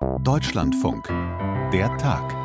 Deutschlandfunk. 0.00 1.08
Der 1.72 1.96
Tag. 1.96 2.36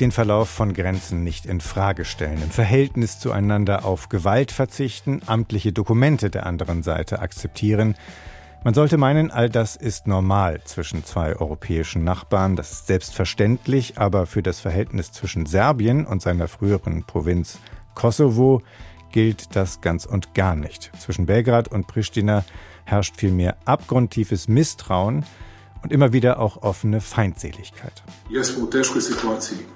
Den 0.00 0.12
Verlauf 0.12 0.50
von 0.50 0.74
Grenzen 0.74 1.22
nicht 1.22 1.46
in 1.46 1.60
Frage 1.60 2.04
stellen, 2.04 2.42
im 2.42 2.50
Verhältnis 2.50 3.18
zueinander 3.20 3.84
auf 3.84 4.08
Gewalt 4.08 4.52
verzichten, 4.52 5.22
amtliche 5.24 5.72
Dokumente 5.72 6.30
der 6.30 6.44
anderen 6.46 6.82
Seite 6.82 7.20
akzeptieren. 7.20 7.94
Man 8.62 8.74
sollte 8.74 8.98
meinen, 8.98 9.30
all 9.30 9.48
das 9.48 9.76
ist 9.76 10.06
normal 10.06 10.60
zwischen 10.64 11.04
zwei 11.04 11.36
europäischen 11.36 12.02
Nachbarn, 12.02 12.56
das 12.56 12.72
ist 12.72 12.88
selbstverständlich, 12.88 13.98
aber 13.98 14.26
für 14.26 14.42
das 14.42 14.60
Verhältnis 14.60 15.12
zwischen 15.12 15.46
Serbien 15.46 16.06
und 16.06 16.20
seiner 16.20 16.48
früheren 16.48 17.04
Provinz 17.04 17.58
Kosovo 17.94 18.62
gilt 19.12 19.54
das 19.54 19.80
ganz 19.80 20.06
und 20.06 20.34
gar 20.34 20.56
nicht. 20.56 20.90
Zwischen 20.98 21.26
Belgrad 21.26 21.68
und 21.68 21.86
Pristina 21.86 22.44
herrscht 22.84 23.16
vielmehr 23.16 23.56
abgrundtiefes 23.64 24.48
Misstrauen 24.48 25.24
und 25.84 25.92
immer 25.92 26.14
wieder 26.14 26.40
auch 26.40 26.62
offene 26.62 27.00
Feindseligkeit. 27.00 28.02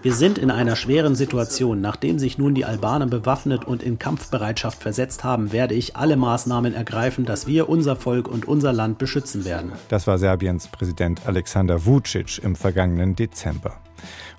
Wir 0.03 0.15
sind 0.15 0.39
in 0.39 0.51
einer 0.51 0.75
schweren 0.75 1.15
Situation. 1.15 1.83
Nachdem 1.83 2.19
sich 2.19 2.39
nun 2.39 2.55
die 2.55 2.65
Albaner 2.65 3.07
bewaffnet 3.07 3.67
und 3.67 3.83
in 3.83 3.99
Kampfbereitschaft 3.99 4.83
versetzt 4.83 5.23
haben, 5.23 5.53
werde 5.53 5.75
ich 5.75 5.97
alle 5.97 6.17
Maßnahmen 6.17 6.73
ergreifen, 6.73 7.27
dass 7.27 7.47
wir 7.47 7.69
unser 7.69 7.95
Volk 7.95 8.27
und 8.27 8.49
unser 8.49 8.73
Land 8.73 8.97
beschützen 8.97 9.45
werden. 9.45 9.73
Das 9.89 10.07
war 10.07 10.19
Serbiens 10.19 10.69
Präsident 10.69 11.27
Alexander 11.27 11.85
Vucic 11.85 12.39
im 12.43 12.57
vergangenen 12.57 13.15
Dezember. 13.15 13.79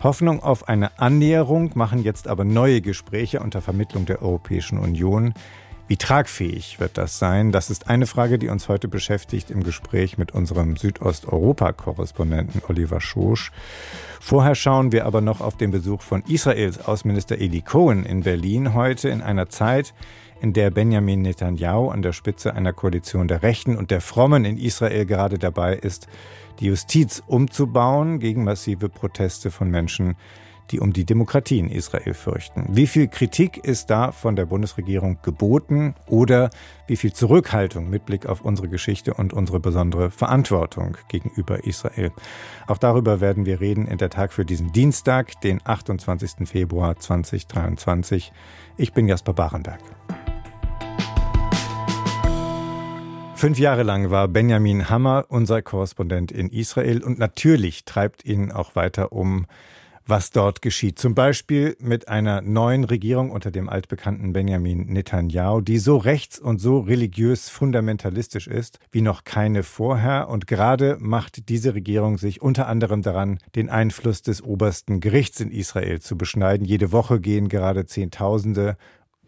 Hoffnung 0.01 0.41
auf 0.41 0.67
eine 0.67 0.97
Annäherung 0.99 1.71
machen 1.75 2.03
jetzt 2.03 2.27
aber 2.27 2.45
neue 2.45 2.81
Gespräche 2.81 3.41
unter 3.41 3.61
Vermittlung 3.61 4.05
der 4.05 4.23
Europäischen 4.23 4.79
Union. 4.79 5.33
Wie 5.89 5.97
tragfähig 5.97 6.79
wird 6.79 6.99
das 6.99 7.17
sein? 7.17 7.51
Das 7.51 7.71
ist 7.71 7.89
eine 7.89 8.05
Frage, 8.05 8.37
die 8.37 8.49
uns 8.49 8.69
heute 8.69 8.87
beschäftigt 8.87 9.49
im 9.49 9.63
Gespräch 9.63 10.19
mit 10.19 10.31
unserem 10.35 10.77
Südosteuropa-Korrespondenten 10.77 12.61
Oliver 12.67 13.01
Schosch. 13.01 13.51
Vorher 14.19 14.53
schauen 14.53 14.91
wir 14.91 15.07
aber 15.07 15.21
noch 15.21 15.41
auf 15.41 15.57
den 15.57 15.71
Besuch 15.71 16.03
von 16.03 16.21
Israels 16.27 16.85
Außenminister 16.85 17.39
Eli 17.39 17.61
Cohen 17.61 18.05
in 18.05 18.21
Berlin 18.21 18.75
heute 18.75 19.09
in 19.09 19.23
einer 19.23 19.49
Zeit, 19.49 19.95
in 20.41 20.53
der 20.53 20.69
Benjamin 20.69 21.23
Netanyahu 21.23 21.89
an 21.89 22.03
der 22.03 22.13
Spitze 22.13 22.53
einer 22.53 22.71
Koalition 22.71 23.27
der 23.27 23.41
Rechten 23.41 23.75
und 23.75 23.89
der 23.89 24.01
Frommen 24.01 24.45
in 24.45 24.59
Israel 24.59 25.07
gerade 25.07 25.39
dabei 25.39 25.75
ist, 25.75 26.07
die 26.59 26.67
Justiz 26.67 27.23
umzubauen 27.25 28.19
gegen 28.19 28.43
massive 28.43 28.89
Proteste 28.89 29.49
von 29.49 29.71
Menschen, 29.71 30.17
die 30.71 30.79
um 30.79 30.93
die 30.93 31.05
Demokratie 31.05 31.59
in 31.59 31.69
Israel 31.69 32.13
fürchten. 32.13 32.65
Wie 32.69 32.87
viel 32.87 33.07
Kritik 33.07 33.57
ist 33.57 33.89
da 33.89 34.11
von 34.11 34.35
der 34.35 34.45
Bundesregierung 34.45 35.19
geboten 35.21 35.95
oder 36.07 36.49
wie 36.87 36.95
viel 36.95 37.13
Zurückhaltung 37.13 37.89
mit 37.89 38.05
Blick 38.05 38.25
auf 38.25 38.41
unsere 38.41 38.67
Geschichte 38.67 39.13
und 39.13 39.33
unsere 39.33 39.59
besondere 39.59 40.11
Verantwortung 40.11 40.97
gegenüber 41.07 41.63
Israel? 41.65 42.11
Auch 42.67 42.77
darüber 42.77 43.21
werden 43.21 43.45
wir 43.45 43.61
reden 43.61 43.87
in 43.87 43.97
der 43.97 44.09
Tag 44.09 44.33
für 44.33 44.45
diesen 44.45 44.71
Dienstag, 44.71 45.41
den 45.41 45.59
28. 45.63 46.47
Februar 46.47 46.97
2023. 46.97 48.31
Ich 48.77 48.93
bin 48.93 49.07
Jasper 49.07 49.33
Barenberg. 49.33 49.81
Fünf 53.39 53.57
Jahre 53.57 53.83
lang 53.83 54.11
war 54.11 54.27
Benjamin 54.27 54.89
Hammer 54.89 55.23
unser 55.29 55.61
Korrespondent 55.61 56.29
in 56.29 56.49
Israel 56.49 57.01
und 57.01 57.19
natürlich 57.19 57.85
treibt 57.85 58.25
ihn 58.25 58.51
auch 58.51 58.75
weiter 58.75 59.13
um, 59.13 59.45
was 60.09 60.31
dort 60.31 60.61
geschieht. 60.61 60.99
Zum 60.99 61.15
Beispiel 61.15 61.77
mit 61.79 62.07
einer 62.07 62.41
neuen 62.41 62.83
Regierung 62.83 63.31
unter 63.31 63.51
dem 63.51 63.69
altbekannten 63.69 64.33
Benjamin 64.33 64.87
Netanyahu, 64.87 65.61
die 65.61 65.77
so 65.77 65.97
rechts 65.97 66.39
und 66.39 66.59
so 66.59 66.79
religiös 66.79 67.49
fundamentalistisch 67.49 68.47
ist 68.47 68.79
wie 68.91 69.01
noch 69.01 69.23
keine 69.23 69.63
vorher. 69.63 70.29
Und 70.29 70.47
gerade 70.47 70.97
macht 70.99 71.49
diese 71.49 71.75
Regierung 71.75 72.17
sich 72.17 72.41
unter 72.41 72.67
anderem 72.67 73.01
daran, 73.01 73.39
den 73.55 73.69
Einfluss 73.69 74.21
des 74.21 74.41
obersten 74.43 74.99
Gerichts 74.99 75.39
in 75.39 75.51
Israel 75.51 76.01
zu 76.01 76.17
beschneiden. 76.17 76.65
Jede 76.65 76.91
Woche 76.91 77.19
gehen 77.19 77.47
gerade 77.47 77.85
Zehntausende 77.85 78.77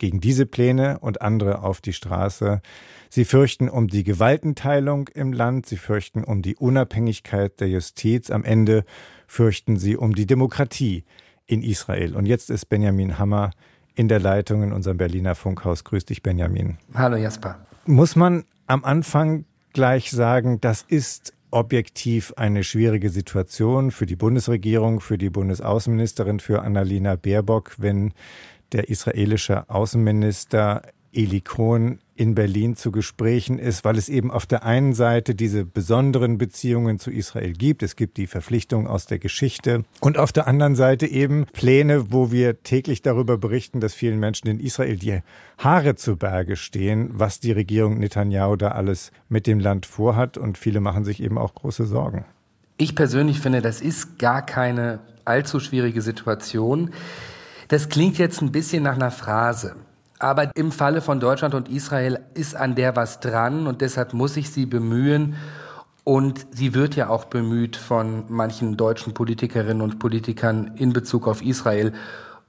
gegen 0.02 0.20
diese 0.20 0.48
Pläne 0.48 0.98
und 1.00 1.22
andere 1.22 1.62
auf 1.62 1.80
die 1.80 1.94
Straße. 1.94 2.62
Sie 3.10 3.24
fürchten 3.24 3.70
um 3.70 3.88
die 3.88 4.04
Gewaltenteilung 4.04 5.10
im 5.10 5.32
Land, 5.32 5.68
sie 5.68 5.78
fürchten 5.78 6.24
um 6.24 6.42
die 6.42 6.56
Unabhängigkeit 6.56 7.60
der 7.60 7.70
Justiz, 7.70 8.32
am 8.32 8.44
Ende 8.44 8.84
fürchten 9.32 9.78
sie 9.78 9.96
um 9.96 10.14
die 10.14 10.26
Demokratie 10.26 11.06
in 11.46 11.64
Israel. 11.64 12.18
Und 12.18 12.26
jetzt 12.26 12.50
ist 12.50 12.66
Benjamin 12.66 13.18
Hammer 13.18 13.52
in 13.96 14.10
der 14.10 14.20
Leitung 14.20 14.62
in 14.62 14.74
unserem 14.74 14.98
Berliner 14.98 15.36
Funkhaus. 15.36 15.86
Grüß 15.86 16.04
dich, 16.04 16.22
Benjamin. 16.22 16.78
Hallo, 16.94 17.16
Jasper. 17.16 17.66
Muss 17.86 18.18
man 18.18 18.44
am 18.68 18.84
Anfang 18.84 19.46
gleich 19.72 20.12
sagen, 20.12 20.60
das 20.60 20.82
ist 20.82 21.34
objektiv 21.50 22.34
eine 22.36 22.66
schwierige 22.66 23.10
Situation 23.10 23.92
für 23.92 24.06
die 24.06 24.18
Bundesregierung, 24.18 25.00
für 25.00 25.18
die 25.18 25.30
Bundesaußenministerin, 25.30 26.42
für 26.42 26.62
Annalena 26.62 27.16
Baerbock, 27.16 27.76
wenn 27.78 28.14
der 28.74 28.90
israelische 28.90 29.70
Außenminister 29.70 30.82
Eli 31.14 31.40
Cohen 31.40 32.00
in 32.22 32.36
Berlin 32.36 32.76
zu 32.76 32.92
Gesprächen 32.92 33.58
ist, 33.58 33.84
weil 33.84 33.98
es 33.98 34.08
eben 34.08 34.30
auf 34.30 34.46
der 34.46 34.64
einen 34.64 34.94
Seite 34.94 35.34
diese 35.34 35.66
besonderen 35.66 36.38
Beziehungen 36.38 37.00
zu 37.00 37.10
Israel 37.10 37.54
gibt. 37.54 37.82
Es 37.82 37.96
gibt 37.96 38.18
die 38.18 38.28
Verpflichtung 38.28 38.86
aus 38.86 39.08
der 39.08 39.18
Geschichte 39.18 39.86
und 40.02 40.20
auf 40.20 40.32
der 40.32 40.46
anderen 40.48 40.76
Seite 40.76 41.08
eben 41.08 41.48
Pläne, 41.52 42.12
wo 42.12 42.32
wir 42.32 42.62
täglich 42.62 43.02
darüber 43.02 43.40
berichten, 43.40 43.80
dass 43.80 43.96
vielen 43.96 44.20
Menschen 44.20 44.48
in 44.50 44.60
Israel 44.60 44.98
die 44.98 45.22
Haare 45.58 45.96
zu 45.96 46.16
Berge 46.16 46.58
stehen, 46.58 47.10
was 47.12 47.40
die 47.40 47.54
Regierung 47.54 47.98
Netanyahu 47.98 48.56
da 48.56 48.68
alles 48.68 49.12
mit 49.28 49.48
dem 49.48 49.60
Land 49.60 49.88
vorhat 49.88 50.38
und 50.38 50.60
viele 50.60 50.80
machen 50.80 51.04
sich 51.04 51.24
eben 51.24 51.40
auch 51.40 51.56
große 51.56 51.88
Sorgen. 51.88 52.26
Ich 52.78 52.96
persönlich 52.96 53.40
finde, 53.40 53.64
das 53.64 53.82
ist 53.82 54.20
gar 54.20 54.46
keine 54.46 55.00
allzu 55.26 55.60
schwierige 55.60 56.04
Situation. 56.04 56.92
Das 57.68 57.90
klingt 57.90 58.20
jetzt 58.20 58.44
ein 58.44 58.52
bisschen 58.52 58.84
nach 58.84 58.96
einer 58.96 59.10
Phrase. 59.10 59.76
Aber 60.22 60.56
im 60.56 60.72
Falle 60.72 61.02
von 61.02 61.20
Deutschland 61.20 61.56
und 61.56 61.68
Israel 61.68 62.20
ist 62.36 62.56
an 62.56 62.76
der 62.76 62.96
was 62.96 63.22
dran 63.22 63.66
und 63.66 63.82
deshalb 63.82 64.14
muss 64.14 64.38
ich 64.38 64.52
sie 64.52 64.68
bemühen. 64.68 65.36
Und 66.04 66.46
sie 66.52 66.76
wird 66.76 66.96
ja 66.96 67.10
auch 67.10 67.26
bemüht 67.26 67.76
von 67.76 68.26
manchen 68.28 68.78
deutschen 68.78 69.16
Politikerinnen 69.16 69.82
und 69.82 69.98
Politikern 69.98 70.76
in 70.76 70.94
Bezug 70.94 71.28
auf 71.28 71.42
Israel. 71.42 71.94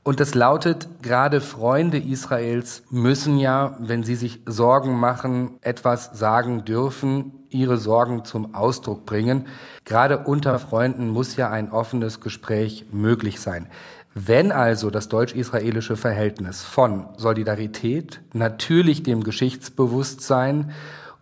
Und 0.02 0.20
das 0.20 0.34
lautet, 0.34 0.86
gerade 1.00 1.40
Freunde 1.40 1.96
Israels 1.96 2.82
müssen 2.90 3.38
ja, 3.38 3.74
wenn 3.78 4.02
sie 4.02 4.16
sich 4.16 4.40
Sorgen 4.44 4.98
machen, 4.98 5.52
etwas 5.62 6.10
sagen 6.12 6.66
dürfen, 6.66 7.46
ihre 7.48 7.78
Sorgen 7.78 8.26
zum 8.26 8.54
Ausdruck 8.54 9.06
bringen. 9.06 9.46
Gerade 9.86 10.18
unter 10.18 10.58
Freunden 10.58 11.08
muss 11.08 11.36
ja 11.36 11.50
ein 11.50 11.70
offenes 11.70 12.20
Gespräch 12.20 12.86
möglich 12.92 13.40
sein. 13.40 13.68
Wenn 14.14 14.52
also 14.52 14.90
das 14.90 15.08
deutsch-israelische 15.08 15.96
Verhältnis 15.96 16.62
von 16.62 17.06
Solidarität, 17.16 18.20
natürlich 18.34 19.02
dem 19.02 19.24
Geschichtsbewusstsein 19.24 20.72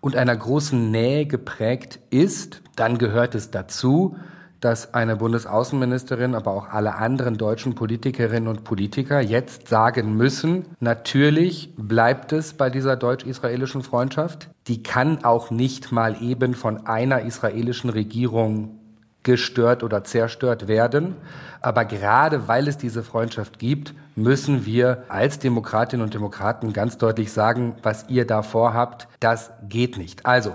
und 0.00 0.16
einer 0.16 0.36
großen 0.36 0.90
Nähe 0.90 1.26
geprägt 1.26 2.00
ist, 2.10 2.62
dann 2.74 2.98
gehört 2.98 3.36
es 3.36 3.52
dazu, 3.52 4.16
dass 4.60 4.92
eine 4.92 5.16
Bundesaußenministerin, 5.16 6.34
aber 6.34 6.50
auch 6.50 6.68
alle 6.68 6.96
anderen 6.96 7.38
deutschen 7.38 7.74
Politikerinnen 7.74 8.48
und 8.48 8.64
Politiker 8.64 9.20
jetzt 9.20 9.68
sagen 9.68 10.16
müssen, 10.16 10.64
natürlich 10.80 11.72
bleibt 11.76 12.32
es 12.32 12.54
bei 12.54 12.70
dieser 12.70 12.96
deutsch-israelischen 12.96 13.82
Freundschaft. 13.82 14.50
Die 14.66 14.82
kann 14.82 15.24
auch 15.24 15.50
nicht 15.50 15.92
mal 15.92 16.22
eben 16.22 16.54
von 16.54 16.86
einer 16.86 17.22
israelischen 17.22 17.90
Regierung 17.90 18.79
gestört 19.22 19.82
oder 19.82 20.04
zerstört 20.04 20.68
werden. 20.68 21.16
Aber 21.60 21.84
gerade 21.84 22.48
weil 22.48 22.68
es 22.68 22.78
diese 22.78 23.02
Freundschaft 23.02 23.58
gibt, 23.58 23.94
müssen 24.16 24.66
wir 24.66 25.04
als 25.08 25.38
Demokratinnen 25.38 26.04
und 26.04 26.14
Demokraten 26.14 26.72
ganz 26.72 26.98
deutlich 26.98 27.32
sagen, 27.32 27.74
was 27.82 28.06
ihr 28.08 28.26
da 28.26 28.42
vorhabt, 28.42 29.08
das 29.20 29.50
geht 29.68 29.98
nicht. 29.98 30.26
Also, 30.26 30.54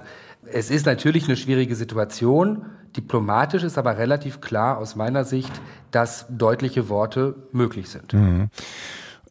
es 0.51 0.69
ist 0.69 0.85
natürlich 0.85 1.25
eine 1.25 1.37
schwierige 1.37 1.75
Situation. 1.75 2.65
Diplomatisch 2.95 3.63
ist 3.63 3.77
aber 3.77 3.97
relativ 3.97 4.41
klar 4.41 4.77
aus 4.77 4.95
meiner 4.95 5.25
Sicht, 5.25 5.51
dass 5.91 6.25
deutliche 6.29 6.87
Worte 6.89 7.35
möglich 7.51 7.89
sind. 7.89 8.13
Mhm. 8.13 8.49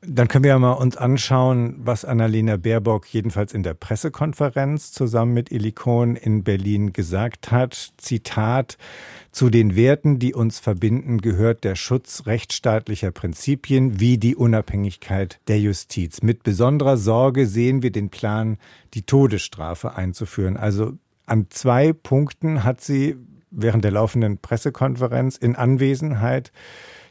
Dann 0.07 0.29
können 0.29 0.45
wir 0.45 0.51
ja 0.51 0.59
mal 0.59 0.73
uns 0.73 0.99
anschauen, 0.99 1.77
was 1.79 2.05
Annalena 2.05 2.59
Baerbock 2.59 3.07
jedenfalls 3.07 3.55
in 3.55 3.63
der 3.63 3.73
Pressekonferenz 3.73 4.93
zusammen 4.93 5.33
mit 5.33 5.51
Elikon 5.51 6.15
in 6.15 6.45
Berlin 6.45 6.93
gesagt 6.93 7.51
hat. 7.51 7.93
Zitat, 7.97 8.77
zu 9.35 9.51
den 9.51 9.75
Werten, 9.75 10.21
die 10.21 10.33
uns 10.33 10.61
verbinden, 10.61 11.21
gehört 11.21 11.65
der 11.65 11.75
Schutz 11.75 12.25
rechtsstaatlicher 12.27 13.11
Prinzipien 13.11 13.99
wie 13.99 14.17
die 14.17 14.37
Unabhängigkeit 14.37 15.41
der 15.49 15.59
Justiz. 15.59 16.23
Mit 16.23 16.45
besonderer 16.45 16.97
Sorge 16.97 17.49
sehen 17.49 17.83
wir 17.83 17.91
den 17.91 18.11
Plan, 18.11 18.59
die 18.95 19.03
Todesstrafe 19.03 19.97
einzuführen. 19.97 20.57
Also 20.57 20.93
an 21.27 21.47
zwei 21.51 21.93
Punkten 21.93 22.63
hat 22.63 22.81
sie 22.81 23.17
während 23.51 23.83
der 23.83 23.91
laufenden 23.91 24.39
Pressekonferenz 24.39 25.37
in 25.37 25.57
Anwesenheit 25.57 26.53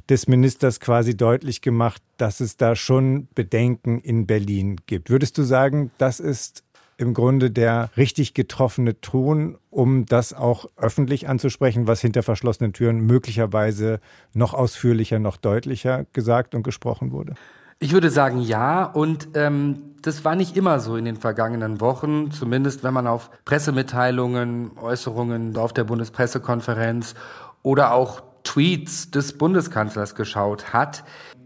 des 0.07 0.27
Ministers 0.27 0.79
quasi 0.79 1.17
deutlich 1.17 1.61
gemacht, 1.61 2.01
dass 2.15 2.39
es 2.39 2.55
da 2.55 2.77
schon 2.77 3.27
Bedenken 3.35 3.99
in 3.99 4.27
Berlin 4.27 4.77
gibt. 4.85 5.09
Würdest 5.09 5.37
du 5.37 5.43
sagen, 5.43 5.91
das 5.97 6.21
ist 6.21 6.62
im 6.97 7.13
Grunde 7.13 7.51
der 7.51 7.89
richtig 7.97 8.33
getroffene 8.33 8.99
Ton, 9.01 9.57
um 9.69 10.05
das 10.05 10.33
auch 10.33 10.65
öffentlich 10.77 11.27
anzusprechen, 11.27 11.87
was 11.87 12.01
hinter 12.01 12.23
verschlossenen 12.23 12.73
Türen 12.73 13.01
möglicherweise 13.01 13.99
noch 14.33 14.53
ausführlicher, 14.53 15.19
noch 15.19 15.37
deutlicher 15.37 16.05
gesagt 16.13 16.55
und 16.55 16.63
gesprochen 16.63 17.11
wurde? 17.11 17.35
Ich 17.79 17.91
würde 17.91 18.09
sagen 18.09 18.39
ja 18.39 18.85
und 18.85 19.29
ähm, 19.33 19.95
das 20.01 20.23
war 20.23 20.35
nicht 20.35 20.55
immer 20.55 20.79
so 20.79 20.95
in 20.95 21.05
den 21.05 21.17
vergangenen 21.17 21.81
Wochen, 21.81 22.31
zumindest 22.31 22.83
wenn 22.83 22.93
man 22.93 23.07
auf 23.07 23.29
Pressemitteilungen, 23.45 24.71
Äußerungen 24.77 25.55
auf 25.57 25.73
der 25.73 25.83
Bundespressekonferenz 25.85 27.15
oder 27.61 27.93
auch 27.93 28.21
Tweets 28.43 29.11
des 29.11 29.37
Bundeskanzlers 29.37 30.15
geschaut 30.15 30.73
hat. 30.73 31.03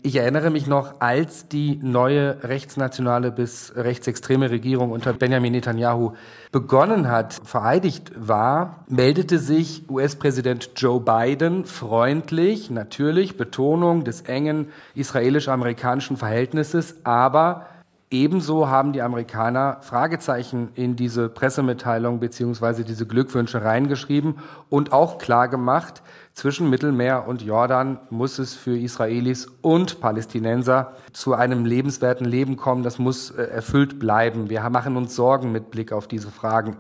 Ich 0.07 0.15
erinnere 0.15 0.51
mich 0.51 0.68
noch, 0.68 1.01
als 1.01 1.50
die 1.50 1.81
neue 1.83 2.42
rechtsnationale 2.42 3.30
bis 3.30 3.74
rechtsextreme 3.75 4.50
Regierung 4.50 4.92
unter 4.92 5.12
Benjamin 5.12 5.51
Netanyahu 5.51 6.13
begonnen 6.54 7.09
hat, 7.09 7.33
vereidigt 7.44 8.13
war, 8.15 8.86
meldete 8.88 9.38
sich 9.38 9.83
US-Präsident 9.89 10.71
Joe 10.77 11.01
Biden 11.01 11.65
freundlich, 11.65 12.69
natürlich, 12.69 13.36
Betonung 13.36 14.06
des 14.06 14.21
engen 14.21 14.69
israelisch-amerikanischen 14.95 16.15
Verhältnisses, 16.15 16.95
aber 17.03 17.65
Ebenso 18.09 18.69
haben 18.69 18.94
die 18.94 19.01
Amerikaner 19.01 19.80
Fragezeichen 19.81 20.69
in 20.75 20.95
diese 20.95 21.27
Pressemitteilung 21.27 22.21
beziehungsweise 22.21 22.86
diese 22.86 23.06
Glückwünsche 23.06 23.65
reingeschrieben 23.65 24.36
und 24.69 24.94
auch 24.94 25.18
klar 25.18 25.50
gemacht, 25.50 26.01
zwischen 26.31 26.69
Mittelmeer 26.69 27.27
und 27.27 27.42
Jordan 27.42 28.00
muss 28.09 28.39
es 28.39 28.54
für 28.54 28.77
Israelis 28.77 29.48
und 29.62 30.00
Palästinenser 30.00 30.94
zu 31.12 31.33
einem 31.33 31.65
lebenswerten 31.65 32.27
Leben 32.27 32.56
kommen. 32.56 32.83
Das 32.83 32.98
muss 32.98 33.31
äh, 33.31 33.42
erfüllt 33.42 34.00
bleiben. 34.00 34.50
Wir 34.50 34.69
machen 34.69 34.95
uns 34.95 35.15
Sorgen 35.15 35.51
mit 35.51 35.71
Blick 35.71 35.92
auf 35.92 36.07
diese 36.07 36.30
Fragen. 36.30 36.77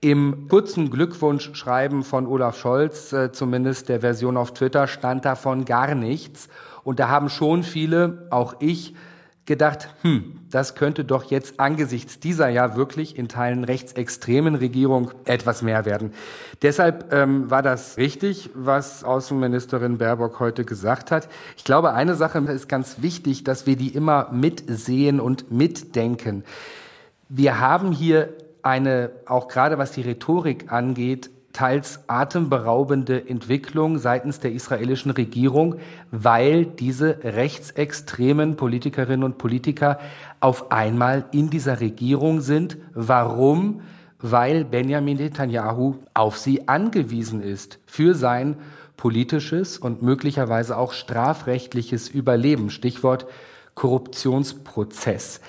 Im 0.00 0.48
kurzen 0.48 0.90
Glückwunschschreiben 0.90 2.02
von 2.02 2.26
Olaf 2.26 2.58
Scholz, 2.58 3.12
äh, 3.12 3.32
zumindest 3.32 3.88
der 3.88 4.00
Version 4.00 4.36
auf 4.36 4.52
Twitter, 4.52 4.86
stand 4.86 5.24
davon 5.24 5.64
gar 5.64 5.94
nichts. 5.94 6.48
Und 6.84 6.98
da 6.98 7.08
haben 7.08 7.30
schon 7.30 7.62
viele, 7.62 8.26
auch 8.30 8.56
ich, 8.58 8.94
gedacht, 9.48 9.88
hm, 10.02 10.38
das 10.50 10.76
könnte 10.76 11.04
doch 11.04 11.24
jetzt 11.24 11.58
angesichts 11.58 12.20
dieser 12.20 12.48
ja 12.48 12.76
wirklich 12.76 13.18
in 13.18 13.28
Teilen 13.28 13.64
rechtsextremen 13.64 14.54
Regierung 14.54 15.10
etwas 15.24 15.62
mehr 15.62 15.84
werden. 15.84 16.12
Deshalb 16.62 17.12
ähm, 17.12 17.50
war 17.50 17.62
das 17.62 17.96
richtig, 17.96 18.50
was 18.54 19.02
Außenministerin 19.02 19.98
Baerbock 19.98 20.38
heute 20.38 20.64
gesagt 20.64 21.10
hat. 21.10 21.28
Ich 21.56 21.64
glaube, 21.64 21.94
eine 21.94 22.14
Sache 22.14 22.38
ist 22.38 22.68
ganz 22.68 23.02
wichtig, 23.02 23.42
dass 23.42 23.66
wir 23.66 23.76
die 23.76 23.88
immer 23.88 24.28
mitsehen 24.30 25.18
und 25.18 25.50
mitdenken. 25.50 26.44
Wir 27.28 27.58
haben 27.58 27.90
hier 27.90 28.34
eine, 28.62 29.10
auch 29.26 29.48
gerade 29.48 29.78
was 29.78 29.92
die 29.92 30.02
Rhetorik 30.02 30.70
angeht, 30.70 31.30
teils 31.52 32.00
atemberaubende 32.06 33.28
Entwicklung 33.28 33.98
seitens 33.98 34.38
der 34.38 34.52
israelischen 34.52 35.10
Regierung, 35.10 35.76
weil 36.10 36.66
diese 36.66 37.18
rechtsextremen 37.24 38.56
Politikerinnen 38.56 39.24
und 39.24 39.38
Politiker 39.38 39.98
auf 40.40 40.70
einmal 40.70 41.24
in 41.32 41.50
dieser 41.50 41.80
Regierung 41.80 42.40
sind. 42.40 42.76
Warum? 42.94 43.80
Weil 44.20 44.64
Benjamin 44.64 45.16
Netanyahu 45.16 45.96
auf 46.14 46.38
sie 46.38 46.68
angewiesen 46.68 47.42
ist 47.42 47.78
für 47.86 48.14
sein 48.14 48.56
politisches 48.96 49.78
und 49.78 50.02
möglicherweise 50.02 50.76
auch 50.76 50.92
strafrechtliches 50.92 52.08
Überleben. 52.08 52.68
Stichwort 52.68 53.26
Korruptionsprozess. 53.74 55.40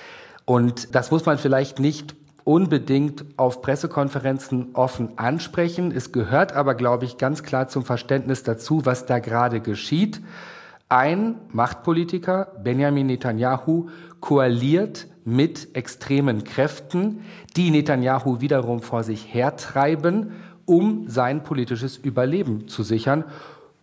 Und 0.45 0.95
das 0.95 1.11
muss 1.11 1.25
man 1.25 1.37
vielleicht 1.37 1.79
nicht 1.79 2.15
unbedingt 2.49 3.25
auf 3.37 3.61
Pressekonferenzen 3.61 4.69
offen 4.73 5.19
ansprechen. 5.19 5.91
Es 5.91 6.11
gehört 6.11 6.53
aber, 6.53 6.73
glaube 6.73 7.05
ich, 7.05 7.19
ganz 7.19 7.43
klar 7.43 7.67
zum 7.67 7.85
Verständnis 7.85 8.41
dazu, 8.41 8.87
was 8.87 9.05
da 9.05 9.19
gerade 9.19 9.59
geschieht. 9.61 10.19
Ein 10.89 11.35
Machtpolitiker, 11.51 12.47
Benjamin 12.63 13.05
Netanyahu, 13.05 13.89
koaliert 14.19 15.05
mit 15.25 15.75
extremen 15.75 16.43
Kräften, 16.43 17.21
die 17.55 17.69
Netanyahu 17.69 18.41
wiederum 18.41 18.81
vor 18.81 19.03
sich 19.03 19.31
hertreiben, 19.31 20.31
um 20.65 21.07
sein 21.07 21.43
politisches 21.43 21.97
Überleben 21.97 22.67
zu 22.67 22.81
sichern. 22.81 23.25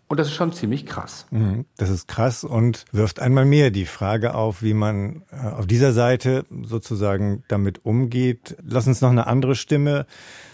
Und 0.09 0.21
das 0.21 0.29
ist 0.29 0.35
schon 0.35 0.53
ziemlich 0.53 0.87
krass. 0.87 1.27
Mhm. 1.31 1.65
Das 1.77 1.91
ist 1.91 2.07
krass 2.07 2.45
und 2.45 2.85
wirft 2.93 3.21
einmal 3.21 3.45
mehr 3.45 3.71
die 3.71 3.87
Frage 3.87 4.35
auf, 4.35 4.63
wie 4.63 4.75
man 4.75 5.25
äh, 5.33 5.49
auf 5.49 5.67
dieser 5.67 5.93
Seite 5.93 6.45
sozusagen 6.63 7.43
damit 7.49 7.85
umgeht. 7.85 8.57
Lass 8.63 8.87
uns 8.87 9.01
noch 9.01 9.11
eine 9.11 9.27
andere 9.27 9.57
Stimme 9.57 10.07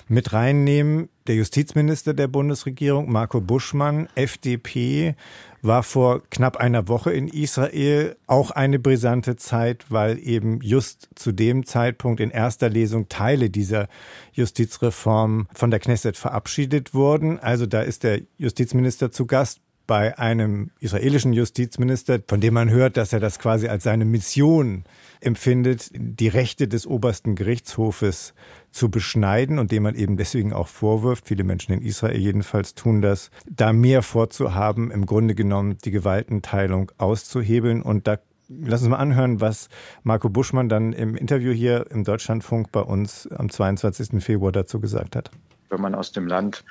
mit 0.09 0.33
reinnehmen. 0.33 1.11
Der 1.27 1.35
Justizminister 1.35 2.15
der 2.15 2.29
Bundesregierung, 2.29 3.13
Marco 3.13 3.41
Buschmann, 3.41 4.09
FDP, 4.15 5.17
war 5.63 5.85
vor 5.85 6.23
knapp 6.29 6.57
einer 6.57 6.89
Woche 6.89 7.13
in 7.13 7.29
Israel. 7.29 8.17
Auch 8.27 8.51
eine 8.51 8.79
brisante 8.79 9.37
Zeit, 9.37 9.87
weil 9.89 10.19
eben 10.19 10.61
just 10.61 11.09
zu 11.15 11.33
dem 11.33 11.65
Zeitpunkt 11.65 12.21
in 12.21 12.31
erster 12.31 12.69
Lesung 12.69 13.09
Teile 13.09 13.49
dieser 13.49 13.89
Justizreform 14.33 15.47
von 15.55 15.71
der 15.71 15.81
Knesset 15.81 16.17
verabschiedet 16.17 16.95
wurden. 16.95 17.39
Also 17.39 17.67
da 17.67 17.81
ist 17.81 18.03
der 18.03 18.21
Justizminister 18.39 19.13
zu 19.13 19.27
Gast 19.27 19.61
bei 19.87 20.19
einem 20.19 20.71
israelischen 20.81 21.33
Justizminister, 21.33 22.21
von 22.27 22.41
dem 22.41 22.55
man 22.55 22.71
hört, 22.71 22.97
dass 22.97 23.13
er 23.13 23.21
das 23.21 23.39
quasi 23.39 23.69
als 23.69 23.85
seine 23.85 24.05
Mission 24.05 24.85
empfindet, 25.21 25.91
die 25.95 26.29
Rechte 26.29 26.69
des 26.69 26.87
obersten 26.87 27.35
Gerichtshofes 27.35 28.35
zu 28.73 28.91
beschneiden 28.91 29.59
und 29.59 29.71
dem 29.71 29.85
man 29.85 29.95
eben 29.95 30.17
deswegen 30.17 30.53
auch 30.53 30.69
vorwirft, 30.69 31.29
viele 31.29 31.45
Menschen 31.45 31.73
in 31.73 31.83
Israel 31.83 32.19
jedenfalls 32.19 32.75
tun 32.75 33.03
das, 33.03 33.31
da 33.49 33.73
mehr 33.73 34.03
vorzuhaben, 34.03 34.91
im 34.91 35.07
Grunde 35.07 35.35
genommen 35.35 35.79
die 35.85 35.91
Gewaltenteilung 35.91 36.91
auszuhebeln. 36.99 37.83
Und 37.83 38.07
da 38.07 38.19
lass 38.49 38.81
uns 38.81 38.91
mal 38.91 38.97
anhören, 38.97 39.41
was 39.41 39.69
Marco 40.03 40.29
Buschmann 40.29 40.69
dann 40.69 40.93
im 40.93 41.15
Interview 41.15 41.53
hier 41.53 41.87
im 41.91 42.05
Deutschlandfunk 42.05 42.73
bei 42.73 42.81
uns 42.81 43.27
am 43.31 43.51
22. 43.51 44.23
Februar 44.23 44.53
dazu 44.53 44.81
gesagt 44.81 45.17
hat. 45.17 45.31
Wenn 45.69 45.81
man 45.81 45.95
aus 45.95 46.13
dem 46.13 46.27
Land 46.27 46.65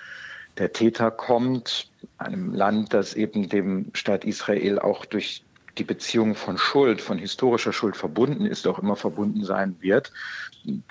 der 0.57 0.73
Täter 0.73 1.11
kommt, 1.11 1.89
einem 2.17 2.53
Land, 2.53 2.93
das 2.93 3.13
eben 3.13 3.47
dem 3.47 3.87
Staat 3.93 4.25
Israel 4.25 4.79
auch 4.79 5.05
durch 5.05 5.43
die 5.77 5.83
Beziehung 5.83 6.35
von 6.35 6.57
Schuld, 6.57 7.01
von 7.01 7.17
historischer 7.17 7.73
Schuld 7.73 7.95
verbunden 7.95 8.45
ist, 8.45 8.67
auch 8.67 8.79
immer 8.79 8.95
verbunden 8.95 9.43
sein 9.43 9.75
wird, 9.79 10.11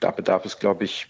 da 0.00 0.10
bedarf 0.10 0.44
es, 0.44 0.58
glaube 0.58 0.84
ich, 0.84 1.08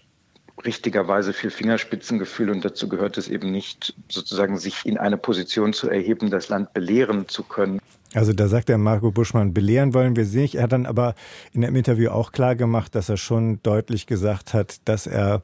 richtigerweise 0.65 1.33
viel 1.33 1.49
Fingerspitzengefühl 1.49 2.49
und 2.49 2.63
dazu 2.63 2.87
gehört 2.87 3.17
es 3.17 3.27
eben 3.27 3.51
nicht, 3.51 3.95
sozusagen 4.09 4.57
sich 4.57 4.85
in 4.85 4.97
eine 4.97 5.17
Position 5.17 5.73
zu 5.73 5.89
erheben, 5.89 6.29
das 6.29 6.49
Land 6.49 6.73
belehren 6.73 7.27
zu 7.27 7.43
können. 7.43 7.79
Also 8.13 8.33
da 8.33 8.47
sagt 8.49 8.67
der 8.67 8.77
Marco 8.77 9.11
Buschmann, 9.11 9.53
belehren 9.53 9.93
wollen 9.93 10.17
wir 10.17 10.25
sie 10.25 10.41
nicht. 10.41 10.55
Er 10.55 10.63
hat 10.63 10.73
dann 10.73 10.85
aber 10.85 11.15
in 11.53 11.61
dem 11.61 11.75
Interview 11.75 12.09
auch 12.09 12.33
klar 12.33 12.55
gemacht, 12.55 12.93
dass 12.93 13.07
er 13.07 13.15
schon 13.15 13.63
deutlich 13.63 14.05
gesagt 14.05 14.53
hat, 14.53 14.81
dass 14.85 15.07
er 15.07 15.41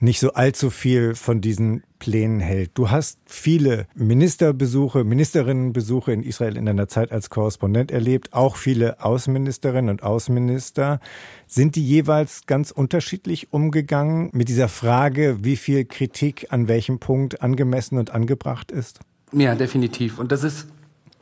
nicht 0.00 0.18
so 0.18 0.32
allzu 0.32 0.70
viel 0.70 1.14
von 1.14 1.42
diesen 1.42 1.84
Plänen 1.98 2.40
hält. 2.40 2.70
Du 2.74 2.90
hast 2.90 3.18
viele 3.26 3.86
Ministerbesuche, 3.94 5.04
Ministerinnenbesuche 5.04 6.12
in 6.12 6.22
Israel 6.22 6.56
in 6.56 6.66
deiner 6.66 6.88
Zeit 6.88 7.12
als 7.12 7.30
Korrespondent 7.30 7.90
erlebt, 7.90 8.32
auch 8.32 8.56
viele 8.56 9.02
Außenministerinnen 9.04 9.90
und 9.90 10.02
Außenminister. 10.02 11.00
Sind 11.46 11.76
die 11.76 11.84
jeweils 11.84 12.46
ganz 12.46 12.70
unterschiedlich 12.70 13.52
umgegangen 13.52 14.30
mit 14.32 14.48
dieser 14.48 14.68
Frage, 14.68 15.38
wie 15.42 15.56
viel 15.56 15.84
Kritik 15.84 16.46
an 16.50 16.68
welchem 16.68 16.98
Punkt 16.98 17.42
angemessen 17.42 17.98
und 17.98 18.10
angebracht 18.10 18.70
ist? 18.70 19.00
Ja, 19.32 19.54
definitiv. 19.54 20.18
Und 20.18 20.32
das 20.32 20.44
ist 20.44 20.68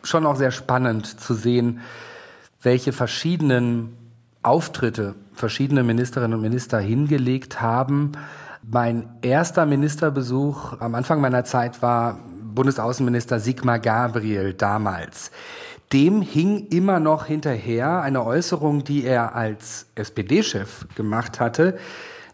schon 0.03 0.27
auch 0.27 0.37
sehr 0.37 0.51
spannend 0.51 1.07
zu 1.21 1.35
sehen, 1.35 1.81
welche 2.63 2.93
verschiedenen 2.93 3.97
Auftritte 4.43 5.15
verschiedene 5.35 5.83
Ministerinnen 5.83 6.35
und 6.35 6.43
Minister 6.43 6.79
hingelegt 6.79 7.61
haben. 7.61 8.13
Mein 8.69 9.11
erster 9.23 9.65
Ministerbesuch 9.65 10.81
am 10.81 10.97
Anfang 10.97 11.21
meiner 11.21 11.45
Zeit 11.45 11.83
war 11.83 12.19
Bundesaußenminister 12.53 13.39
Sigmar 13.39 13.79
Gabriel 13.79 14.55
damals. 14.55 15.31
Dem 15.93 16.21
hing 16.21 16.67
immer 16.71 16.99
noch 16.99 17.27
hinterher 17.27 18.03
eine 18.03 18.27
Äußerung, 18.27 18.83
die 18.83 19.05
er 19.05 19.37
als 19.37 19.87
SPD-Chef 19.95 20.85
gemacht 20.97 21.39
hatte, 21.39 21.79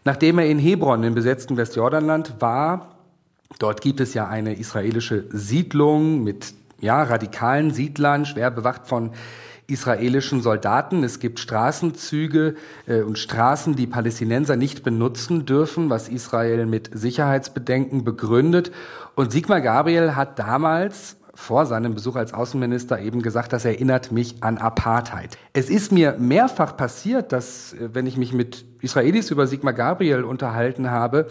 nachdem 0.05 0.39
er 0.39 0.47
in 0.47 0.57
Hebron 0.57 1.03
im 1.03 1.13
besetzten 1.13 1.55
Westjordanland 1.55 2.41
war. 2.41 2.95
Dort 3.59 3.81
gibt 3.81 3.99
es 3.99 4.15
ja 4.15 4.27
eine 4.27 4.55
israelische 4.55 5.25
Siedlung 5.29 6.23
mit 6.23 6.55
ja, 6.79 7.03
radikalen 7.03 7.69
Siedlern, 7.69 8.25
schwer 8.25 8.49
bewacht 8.49 8.87
von 8.87 9.11
israelischen 9.73 10.41
Soldaten. 10.41 11.03
Es 11.03 11.19
gibt 11.19 11.39
Straßenzüge 11.39 12.55
äh, 12.85 13.01
und 13.01 13.17
Straßen, 13.19 13.75
die 13.75 13.87
Palästinenser 13.87 14.55
nicht 14.55 14.83
benutzen 14.83 15.45
dürfen, 15.45 15.89
was 15.89 16.07
Israel 16.07 16.65
mit 16.65 16.89
Sicherheitsbedenken 16.93 18.03
begründet. 18.03 18.71
Und 19.15 19.31
Sigmar 19.31 19.61
Gabriel 19.61 20.15
hat 20.15 20.39
damals 20.39 21.17
vor 21.35 21.65
seinem 21.65 21.95
Besuch 21.95 22.15
als 22.15 22.33
Außenminister 22.33 22.99
eben 22.99 23.21
gesagt, 23.21 23.53
das 23.53 23.65
erinnert 23.65 24.11
mich 24.11 24.35
an 24.43 24.59
Apartheid. 24.59 25.37
Es 25.53 25.69
ist 25.69 25.91
mir 25.91 26.15
mehrfach 26.19 26.77
passiert, 26.77 27.31
dass, 27.31 27.73
äh, 27.73 27.89
wenn 27.93 28.05
ich 28.05 28.17
mich 28.17 28.33
mit 28.33 28.65
Israelis 28.81 29.31
über 29.31 29.47
Sigmar 29.47 29.73
Gabriel 29.73 30.23
unterhalten 30.23 30.91
habe, 30.91 31.27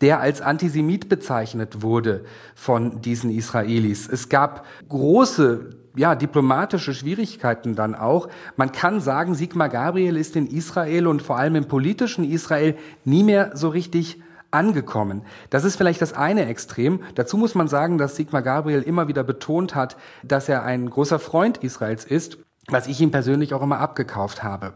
der 0.00 0.20
als 0.20 0.42
Antisemit 0.42 1.08
bezeichnet 1.08 1.82
wurde 1.82 2.24
von 2.54 3.00
diesen 3.00 3.30
Israelis. 3.30 4.08
Es 4.08 4.28
gab 4.28 4.66
große 4.88 5.70
ja, 5.96 6.14
diplomatische 6.14 6.94
Schwierigkeiten 6.94 7.74
dann 7.74 7.94
auch. 7.94 8.28
Man 8.56 8.72
kann 8.72 9.00
sagen, 9.00 9.34
Sigmar 9.34 9.68
Gabriel 9.68 10.16
ist 10.16 10.36
in 10.36 10.46
Israel 10.46 11.06
und 11.06 11.22
vor 11.22 11.38
allem 11.38 11.56
im 11.56 11.66
politischen 11.66 12.24
Israel 12.24 12.76
nie 13.04 13.22
mehr 13.22 13.52
so 13.54 13.68
richtig 13.68 14.20
angekommen. 14.50 15.22
Das 15.50 15.64
ist 15.64 15.76
vielleicht 15.76 16.02
das 16.02 16.12
eine 16.12 16.46
Extrem. 16.46 17.00
Dazu 17.14 17.36
muss 17.36 17.54
man 17.54 17.68
sagen, 17.68 17.98
dass 17.98 18.16
Sigmar 18.16 18.42
Gabriel 18.42 18.82
immer 18.82 19.08
wieder 19.08 19.24
betont 19.24 19.74
hat, 19.74 19.96
dass 20.22 20.48
er 20.48 20.64
ein 20.64 20.88
großer 20.88 21.18
Freund 21.18 21.58
Israels 21.58 22.04
ist 22.04 22.38
was 22.68 22.88
ich 22.88 23.00
ihm 23.00 23.12
persönlich 23.12 23.54
auch 23.54 23.62
immer 23.62 23.78
abgekauft 23.78 24.42
habe. 24.42 24.72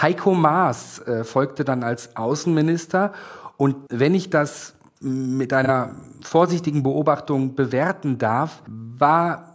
Heiko 0.00 0.34
Maas 0.34 1.00
äh, 1.00 1.24
folgte 1.24 1.62
dann 1.62 1.82
als 1.82 2.16
Außenminister 2.16 3.12
und 3.56 3.76
wenn 3.90 4.14
ich 4.14 4.30
das 4.30 4.74
mit 5.00 5.52
einer 5.52 5.90
vorsichtigen 6.22 6.82
Beobachtung 6.82 7.54
bewerten 7.54 8.16
darf, 8.16 8.62
war 8.66 9.53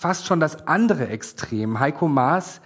fast 0.00 0.26
schon 0.26 0.40
das 0.40 0.66
andere 0.66 1.08
Extrem. 1.08 1.78
Heiko 1.78 2.08
Maas 2.08 2.62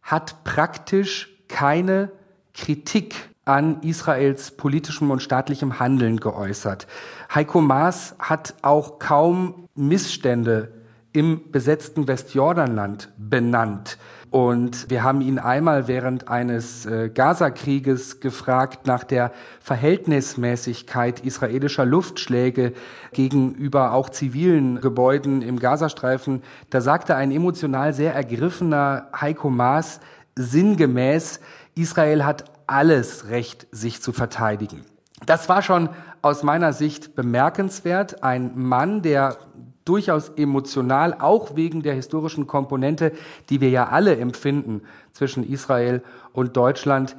hat 0.00 0.44
praktisch 0.44 1.28
keine 1.46 2.10
Kritik 2.54 3.28
an 3.44 3.82
Israels 3.82 4.52
politischem 4.52 5.10
und 5.10 5.20
staatlichem 5.20 5.78
Handeln 5.78 6.20
geäußert. 6.20 6.86
Heiko 7.34 7.60
Maas 7.60 8.14
hat 8.18 8.54
auch 8.62 8.98
kaum 8.98 9.68
Missstände 9.74 10.72
im 11.12 11.50
besetzten 11.52 12.08
Westjordanland 12.08 13.10
benannt. 13.18 13.98
Und 14.30 14.88
wir 14.88 15.02
haben 15.02 15.22
ihn 15.22 15.40
einmal 15.40 15.88
während 15.88 16.28
eines 16.28 16.86
äh, 16.86 17.08
Gazakrieges 17.08 18.20
gefragt 18.20 18.86
nach 18.86 19.02
der 19.02 19.32
Verhältnismäßigkeit 19.60 21.20
israelischer 21.24 21.84
Luftschläge 21.84 22.72
gegenüber 23.12 23.92
auch 23.92 24.08
zivilen 24.08 24.80
Gebäuden 24.80 25.42
im 25.42 25.58
Gazastreifen. 25.58 26.42
Da 26.70 26.80
sagte 26.80 27.16
ein 27.16 27.32
emotional 27.32 27.92
sehr 27.92 28.14
ergriffener 28.14 29.08
Heiko 29.20 29.50
Maas 29.50 30.00
sinngemäß, 30.36 31.40
Israel 31.74 32.24
hat 32.24 32.44
alles 32.68 33.28
Recht, 33.28 33.66
sich 33.72 34.00
zu 34.00 34.12
verteidigen. 34.12 34.84
Das 35.26 35.48
war 35.48 35.62
schon 35.62 35.88
aus 36.22 36.42
meiner 36.42 36.72
Sicht 36.72 37.14
bemerkenswert. 37.14 38.22
Ein 38.22 38.52
Mann, 38.54 39.02
der 39.02 39.36
durchaus 39.84 40.30
emotional, 40.30 41.14
auch 41.18 41.56
wegen 41.56 41.82
der 41.82 41.94
historischen 41.94 42.46
Komponente, 42.46 43.12
die 43.48 43.60
wir 43.60 43.70
ja 43.70 43.88
alle 43.88 44.16
empfinden 44.16 44.82
zwischen 45.12 45.48
Israel 45.48 46.02
und 46.32 46.56
Deutschland, 46.56 47.16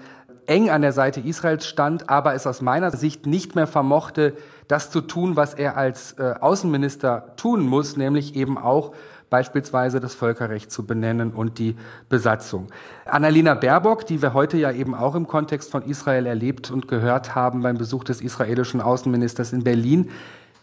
eng 0.47 0.69
an 0.69 0.81
der 0.81 0.91
Seite 0.91 1.19
Israels 1.21 1.67
stand, 1.67 2.09
aber 2.09 2.33
es 2.33 2.47
aus 2.47 2.61
meiner 2.61 2.91
Sicht 2.91 3.25
nicht 3.25 3.55
mehr 3.55 3.67
vermochte, 3.67 4.33
das 4.67 4.91
zu 4.91 5.01
tun, 5.01 5.35
was 5.35 5.53
er 5.53 5.77
als 5.77 6.13
äh, 6.13 6.33
Außenminister 6.39 7.33
tun 7.37 7.61
muss, 7.61 7.97
nämlich 7.97 8.35
eben 8.35 8.57
auch 8.57 8.93
beispielsweise 9.29 10.01
das 10.01 10.13
Völkerrecht 10.13 10.71
zu 10.71 10.85
benennen 10.85 11.31
und 11.31 11.57
die 11.57 11.77
Besatzung. 12.09 12.67
Annalena 13.05 13.53
Baerbock, 13.53 14.05
die 14.05 14.21
wir 14.21 14.33
heute 14.33 14.57
ja 14.57 14.71
eben 14.71 14.93
auch 14.93 15.15
im 15.15 15.25
Kontext 15.25 15.71
von 15.71 15.83
Israel 15.83 16.25
erlebt 16.25 16.69
und 16.69 16.89
gehört 16.89 17.33
haben 17.33 17.61
beim 17.61 17.77
Besuch 17.77 18.03
des 18.03 18.21
israelischen 18.21 18.81
Außenministers 18.81 19.53
in 19.53 19.63
Berlin, 19.63 20.09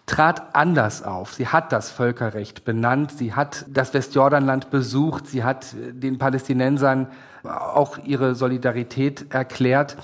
trat 0.08 0.56
anders 0.56 1.02
auf. 1.02 1.34
Sie 1.34 1.46
hat 1.46 1.70
das 1.70 1.90
Völkerrecht 1.90 2.64
benannt, 2.64 3.12
sie 3.12 3.34
hat 3.34 3.64
das 3.68 3.94
Westjordanland 3.94 4.70
besucht, 4.70 5.26
sie 5.26 5.44
hat 5.44 5.66
den 5.76 6.18
Palästinensern 6.18 7.08
auch 7.44 7.98
ihre 7.98 8.34
Solidarität 8.34 9.32
erklärt. 9.32 9.96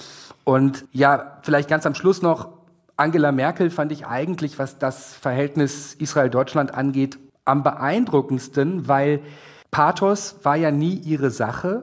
Und 0.45 0.85
ja, 0.93 1.39
vielleicht 1.43 1.69
ganz 1.69 1.87
am 1.87 1.95
Schluss 1.95 2.23
noch, 2.23 2.49
Angela 2.97 3.33
Merkel 3.33 3.71
fand 3.71 3.91
ich 3.91 4.07
eigentlich, 4.07 4.59
was 4.59 4.79
das 4.79 5.15
Verhältnis 5.15 5.95
Israel-Deutschland 5.95 6.73
angeht, 6.75 7.19
am 7.45 7.63
beeindruckendsten, 7.63 8.87
weil 8.87 9.21
Pathos 9.71 10.37
war 10.45 10.55
ja 10.55 10.71
nie 10.71 10.95
ihre 10.95 11.31
Sache. 11.31 11.83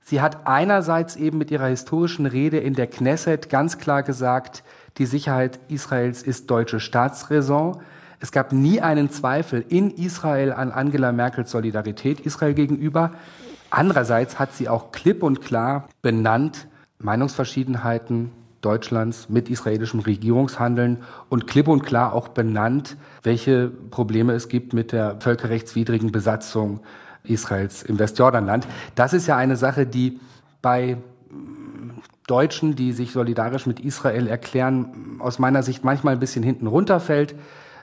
Sie 0.00 0.20
hat 0.20 0.46
einerseits 0.46 1.16
eben 1.16 1.38
mit 1.38 1.50
ihrer 1.50 1.66
historischen 1.66 2.26
Rede 2.26 2.58
in 2.58 2.74
der 2.74 2.86
Knesset 2.86 3.48
ganz 3.48 3.78
klar 3.78 4.02
gesagt, 4.02 4.62
die 4.98 5.06
Sicherheit 5.06 5.58
Israels 5.68 6.22
ist 6.22 6.50
deutsche 6.50 6.80
Staatsräson. 6.80 7.78
Es 8.20 8.30
gab 8.30 8.52
nie 8.52 8.80
einen 8.80 9.10
Zweifel 9.10 9.64
in 9.68 9.90
Israel 9.90 10.52
an 10.52 10.70
Angela 10.70 11.12
Merkels 11.12 11.50
Solidarität 11.50 12.20
Israel 12.20 12.54
gegenüber. 12.54 13.12
Andererseits 13.70 14.38
hat 14.38 14.52
sie 14.52 14.68
auch 14.68 14.92
klipp 14.92 15.22
und 15.22 15.40
klar 15.40 15.88
benannt, 16.02 16.68
Meinungsverschiedenheiten 16.98 18.30
Deutschlands 18.60 19.28
mit 19.28 19.50
israelischem 19.50 20.00
Regierungshandeln 20.00 20.98
und 21.28 21.46
klipp 21.46 21.68
und 21.68 21.82
klar 21.82 22.12
auch 22.12 22.28
benannt, 22.28 22.96
welche 23.22 23.68
Probleme 23.68 24.34
es 24.34 24.48
gibt 24.48 24.72
mit 24.72 24.92
der 24.92 25.16
völkerrechtswidrigen 25.20 26.12
Besatzung 26.12 26.80
Israels 27.24 27.82
im 27.82 27.98
Westjordanland. 27.98 28.66
Das 28.94 29.12
ist 29.12 29.26
ja 29.26 29.36
eine 29.36 29.56
Sache, 29.56 29.84
die 29.84 30.20
bei 30.60 30.96
Deutschen, 32.26 32.76
die 32.76 32.92
sich 32.92 33.12
solidarisch 33.12 33.66
mit 33.66 33.80
Israel 33.80 34.26
erklären, 34.26 35.18
aus 35.18 35.38
meiner 35.38 35.62
Sicht 35.62 35.84
manchmal 35.84 36.14
ein 36.14 36.20
bisschen 36.20 36.42
hinten 36.42 36.66
runterfällt, 36.66 37.34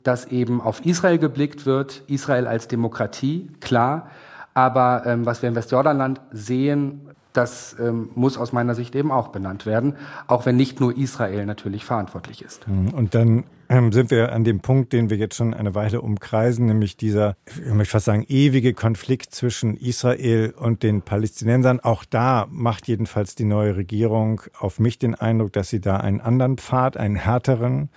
dass 0.04 0.26
eben 0.26 0.62
auf 0.62 0.86
Israel 0.86 1.18
geblickt 1.18 1.66
wird, 1.66 2.04
Israel 2.08 2.48
als 2.48 2.68
Demokratie, 2.68 3.52
klar. 3.60 4.10
Aber 4.54 5.04
ähm, 5.06 5.26
was 5.26 5.42
wir 5.42 5.50
im 5.50 5.56
Westjordanland 5.56 6.22
sehen, 6.32 7.02
das 7.34 7.76
ähm, 7.80 8.10
muss 8.16 8.38
aus 8.38 8.52
meiner 8.52 8.76
Sicht 8.76 8.96
eben 8.96 9.12
auch 9.12 9.28
benannt 9.30 9.66
werden, 9.66 9.96
auch 10.28 10.46
wenn 10.46 10.56
nicht 10.56 10.80
nur 10.80 10.98
Israel 10.98 11.46
natürlich 11.46 11.86
verantwortlich 11.86 12.42
ist. 12.42 12.68
Mhm. 12.68 12.90
Und 12.90 13.14
dann 13.14 13.44
ähm, 13.70 13.92
sind 13.92 14.10
wir 14.10 14.32
an 14.34 14.44
dem 14.44 14.60
Punkt, 14.62 14.94
den 14.94 15.10
wir 15.10 15.18
jetzt 15.18 15.36
schon 15.36 15.54
eine 15.54 15.76
Weile 15.76 16.02
umkreisen, 16.02 16.66
nämlich 16.66 16.98
dieser, 16.98 17.38
ich 17.46 17.74
möchte 17.74 17.92
fast 17.92 18.06
sagen, 18.06 18.26
ewige 18.28 18.74
Konflikt 18.74 19.34
zwischen 19.34 19.78
Israel 19.78 20.54
und 20.58 20.82
den 20.82 21.04
Palästinensern. 21.04 21.80
Auch 21.80 22.04
da 22.04 22.48
macht 22.50 22.88
jedenfalls 22.88 23.36
die 23.36 23.46
neue 23.46 23.78
Regierung 23.78 24.42
auf 24.58 24.80
mich 24.80 24.98
den 24.98 25.14
Eindruck, 25.14 25.54
dass 25.54 25.70
sie 25.70 25.80
da 25.80 25.98
einen 25.98 26.20
anderen 26.20 26.58
Pfad, 26.58 26.98
einen 26.98 27.16
härteren 27.16 27.90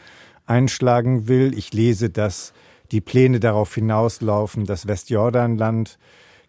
einschlagen 0.44 1.26
will. 1.26 1.56
Ich 1.56 1.72
lese, 1.72 2.10
dass 2.10 2.52
die 2.90 3.00
Pläne 3.00 3.40
darauf 3.40 3.74
hinauslaufen, 3.74 4.66
das 4.66 4.86
Westjordanland 4.86 5.98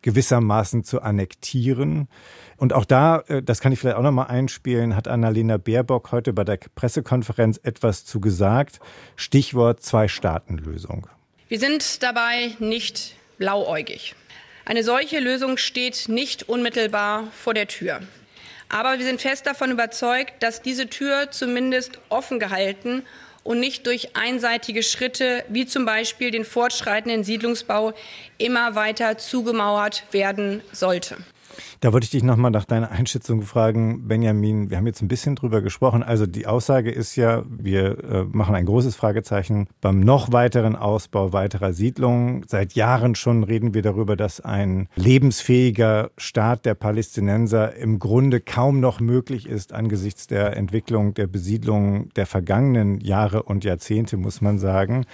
gewissermaßen 0.03 0.83
zu 0.83 1.01
annektieren. 1.01 2.07
Und 2.57 2.73
auch 2.73 2.85
da, 2.85 3.23
äh, 3.27 3.41
das 3.41 3.59
kann 3.59 3.71
ich 3.71 3.79
vielleicht 3.79 3.97
auch 3.97 4.03
nochmal 4.03 4.27
einspielen, 4.27 4.95
hat 4.95 5.07
Annalena 5.07 5.57
Baerbock 5.57 6.11
heute 6.11 6.31
bei 6.31 6.43
der 6.43 6.59
Pressekonferenz 6.75 7.59
etwas 7.63 8.05
zu 8.05 8.21
gesagt. 8.21 8.79
Stichwort 9.15 9.81
Zwei-Staaten-Lösung. 9.81 11.07
Wir 11.47 11.59
sind 11.59 12.03
dabei 12.03 12.51
nicht 12.59 13.15
blauäugig. 13.37 14.15
Eine 14.65 14.83
solche 14.83 15.19
Lösung 15.19 15.57
steht 15.57 16.07
nicht 16.07 16.47
unmittelbar 16.47 17.27
vor 17.33 17.53
der 17.53 17.67
Tür. 17.67 17.99
Aber 18.69 18.97
wir 18.97 19.05
sind 19.05 19.21
fest 19.21 19.45
davon 19.45 19.71
überzeugt, 19.71 20.41
dass 20.41 20.61
diese 20.61 20.87
Tür 20.87 21.31
zumindest 21.31 21.99
offen 22.09 22.39
gehalten 22.39 23.03
und 23.43 23.59
nicht 23.59 23.85
durch 23.87 24.15
einseitige 24.15 24.83
Schritte 24.83 25.43
wie 25.49 25.65
zum 25.65 25.85
Beispiel 25.85 26.31
den 26.31 26.45
fortschreitenden 26.45 27.23
Siedlungsbau 27.23 27.93
immer 28.37 28.75
weiter 28.75 29.17
zugemauert 29.17 30.03
werden 30.11 30.61
sollte. 30.71 31.17
Da 31.79 31.93
wollte 31.93 32.05
ich 32.05 32.11
dich 32.11 32.23
nochmal 32.23 32.51
nach 32.51 32.65
deiner 32.65 32.91
Einschätzung 32.91 33.41
fragen, 33.41 34.07
Benjamin. 34.07 34.69
Wir 34.69 34.77
haben 34.77 34.87
jetzt 34.87 35.01
ein 35.01 35.07
bisschen 35.07 35.35
drüber 35.35 35.61
gesprochen. 35.61 36.03
Also 36.03 36.25
die 36.25 36.47
Aussage 36.47 36.91
ist 36.91 37.15
ja, 37.15 37.43
wir 37.49 38.03
äh, 38.03 38.23
machen 38.31 38.55
ein 38.55 38.65
großes 38.65 38.95
Fragezeichen 38.95 39.67
beim 39.81 39.99
noch 39.99 40.31
weiteren 40.31 40.75
Ausbau 40.75 41.33
weiterer 41.33 41.73
Siedlungen. 41.73 42.43
Seit 42.47 42.73
Jahren 42.73 43.15
schon 43.15 43.43
reden 43.43 43.73
wir 43.73 43.81
darüber, 43.81 44.15
dass 44.15 44.41
ein 44.41 44.87
lebensfähiger 44.95 46.11
Staat 46.17 46.65
der 46.65 46.75
Palästinenser 46.75 47.75
im 47.75 47.99
Grunde 47.99 48.39
kaum 48.39 48.79
noch 48.79 48.99
möglich 48.99 49.47
ist 49.47 49.73
angesichts 49.73 50.27
der 50.27 50.55
Entwicklung 50.57 51.13
der 51.13 51.27
Besiedlung 51.27 52.09
der 52.15 52.25
vergangenen 52.25 52.99
Jahre 53.01 53.43
und 53.43 53.63
Jahrzehnte, 53.63 54.17
muss 54.17 54.41
man 54.41 54.59
sagen. 54.59 55.05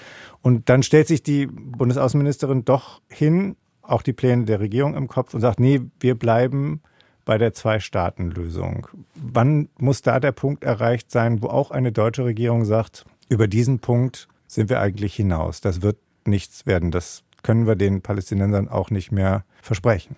Und 0.42 0.70
dann 0.70 0.84
stellt 0.84 1.08
sich 1.08 1.24
die 1.24 1.48
Bundesaußenministerin 1.48 2.66
doch 2.66 3.02
hin 3.10 3.56
auch 3.90 4.02
die 4.02 4.14
Pläne 4.14 4.46
der 4.46 4.60
Regierung 4.60 4.96
im 4.96 5.08
Kopf 5.08 5.34
und 5.34 5.42
sagt, 5.42 5.60
nee, 5.60 5.82
wir 6.00 6.16
bleiben 6.16 6.82
bei 7.26 7.38
der 7.38 7.54
Zwei-Staaten-Lösung. 7.54 8.88
Wann 9.16 9.70
muss 9.78 10.02
da 10.02 10.20
der 10.20 10.32
Punkt 10.32 10.64
erreicht 10.64 11.12
sein, 11.12 11.42
wo 11.42 11.48
auch 11.48 11.72
eine 11.72 11.92
deutsche 11.92 12.26
Regierung 12.26 12.66
sagt, 12.66 13.06
über 13.30 13.48
diesen 13.48 13.80
Punkt 13.80 14.28
sind 14.48 14.70
wir 14.70 14.80
eigentlich 14.80 15.16
hinaus. 15.16 15.62
Das 15.62 15.82
wird 15.82 15.98
nichts 16.26 16.66
werden. 16.66 16.92
Das 16.92 17.24
können 17.44 17.68
wir 17.68 17.76
den 17.76 18.02
Palästinensern 18.02 18.68
auch 18.68 18.90
nicht 18.90 19.12
mehr 19.12 19.46
versprechen. 19.62 20.16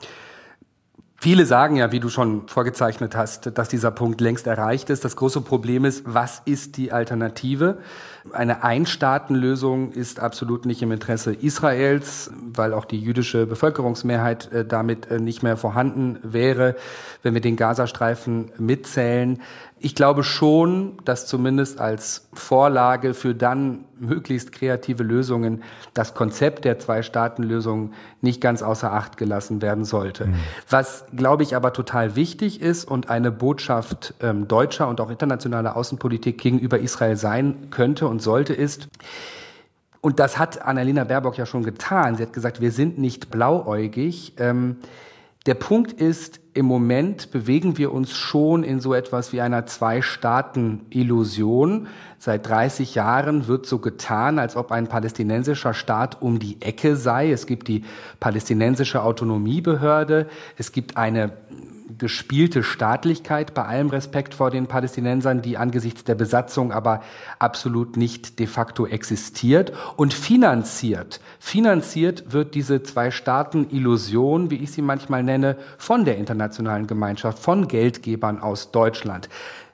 Viele 1.23 1.45
sagen 1.45 1.75
ja, 1.75 1.91
wie 1.91 1.99
du 1.99 2.09
schon 2.09 2.47
vorgezeichnet 2.47 3.15
hast, 3.15 3.55
dass 3.55 3.69
dieser 3.69 3.91
Punkt 3.91 4.21
längst 4.21 4.47
erreicht 4.47 4.89
ist. 4.89 5.05
Das 5.05 5.15
große 5.15 5.41
Problem 5.41 5.85
ist, 5.85 6.01
was 6.07 6.41
ist 6.45 6.77
die 6.77 6.91
Alternative? 6.91 7.77
Eine 8.33 8.63
Einstaatenlösung 8.63 9.91
ist 9.91 10.19
absolut 10.19 10.65
nicht 10.65 10.81
im 10.81 10.91
Interesse 10.91 11.35
Israels, 11.35 12.31
weil 12.41 12.73
auch 12.73 12.85
die 12.85 12.99
jüdische 12.99 13.45
Bevölkerungsmehrheit 13.45 14.51
äh, 14.51 14.65
damit 14.65 15.11
äh, 15.11 15.19
nicht 15.19 15.43
mehr 15.43 15.57
vorhanden 15.57 16.17
wäre, 16.23 16.75
wenn 17.21 17.35
wir 17.35 17.41
den 17.41 17.55
Gazastreifen 17.55 18.51
mitzählen. 18.57 19.41
Ich 19.83 19.95
glaube 19.95 20.23
schon, 20.23 20.93
dass 21.05 21.25
zumindest 21.25 21.79
als 21.79 22.27
Vorlage 22.33 23.15
für 23.15 23.33
dann 23.33 23.85
möglichst 23.99 24.51
kreative 24.51 25.01
Lösungen 25.01 25.63
das 25.95 26.13
Konzept 26.13 26.65
der 26.65 26.77
Zwei-Staaten-Lösung 26.77 27.93
nicht 28.21 28.41
ganz 28.41 28.61
außer 28.61 28.93
Acht 28.93 29.17
gelassen 29.17 29.63
werden 29.63 29.83
sollte. 29.83 30.27
Mhm. 30.27 30.35
Was, 30.69 31.05
glaube 31.15 31.41
ich, 31.41 31.55
aber 31.55 31.73
total 31.73 32.15
wichtig 32.15 32.61
ist 32.61 32.85
und 32.85 33.09
eine 33.09 33.31
Botschaft 33.31 34.13
ähm, 34.21 34.47
deutscher 34.47 34.87
und 34.87 35.01
auch 35.01 35.09
internationaler 35.09 35.75
Außenpolitik 35.75 36.37
gegenüber 36.37 36.77
Israel 36.77 37.15
sein 37.17 37.69
könnte 37.71 38.07
und 38.07 38.21
sollte, 38.21 38.53
ist, 38.53 38.87
und 39.99 40.19
das 40.19 40.37
hat 40.37 40.63
Annalena 40.63 41.05
Baerbock 41.05 41.39
ja 41.39 41.47
schon 41.47 41.63
getan. 41.63 42.17
Sie 42.17 42.23
hat 42.23 42.33
gesagt, 42.33 42.61
wir 42.61 42.71
sind 42.71 42.99
nicht 42.99 43.31
blauäugig. 43.31 44.33
Ähm, 44.37 44.77
der 45.47 45.55
Punkt 45.55 45.93
ist, 45.93 46.39
im 46.53 46.67
Moment 46.67 47.31
bewegen 47.31 47.79
wir 47.79 47.91
uns 47.91 48.11
schon 48.11 48.63
in 48.63 48.79
so 48.79 48.93
etwas 48.93 49.33
wie 49.33 49.41
einer 49.41 49.65
Zwei-Staaten-Illusion. 49.65 51.87
Seit 52.19 52.47
30 52.47 52.93
Jahren 52.93 53.47
wird 53.47 53.65
so 53.65 53.79
getan, 53.79 54.37
als 54.37 54.55
ob 54.55 54.71
ein 54.71 54.85
palästinensischer 54.85 55.73
Staat 55.73 56.21
um 56.21 56.37
die 56.37 56.61
Ecke 56.61 56.95
sei. 56.95 57.31
Es 57.31 57.47
gibt 57.47 57.69
die 57.69 57.85
palästinensische 58.19 59.01
Autonomiebehörde. 59.01 60.29
Es 60.57 60.73
gibt 60.73 60.97
eine 60.97 61.31
gespielte 61.97 62.63
Staatlichkeit, 62.63 63.53
bei 63.53 63.65
allem 63.65 63.89
Respekt 63.89 64.33
vor 64.33 64.51
den 64.51 64.67
Palästinensern, 64.67 65.41
die 65.41 65.57
angesichts 65.57 66.03
der 66.03 66.15
Besatzung 66.15 66.71
aber 66.71 67.01
absolut 67.39 67.97
nicht 67.97 68.39
de 68.39 68.47
facto 68.47 68.85
existiert 68.85 69.73
und 69.95 70.13
finanziert. 70.13 71.21
Finanziert 71.39 72.31
wird 72.33 72.55
diese 72.55 72.83
Zwei-Staaten-Illusion, 72.83 74.51
wie 74.51 74.57
ich 74.57 74.71
sie 74.71 74.81
manchmal 74.81 75.23
nenne, 75.23 75.57
von 75.77 76.05
der 76.05 76.17
internationalen 76.17 76.87
Gemeinschaft, 76.87 77.39
von 77.39 77.67
Geldgebern 77.67 78.39
aus 78.39 78.71
Deutschland. 78.71 79.29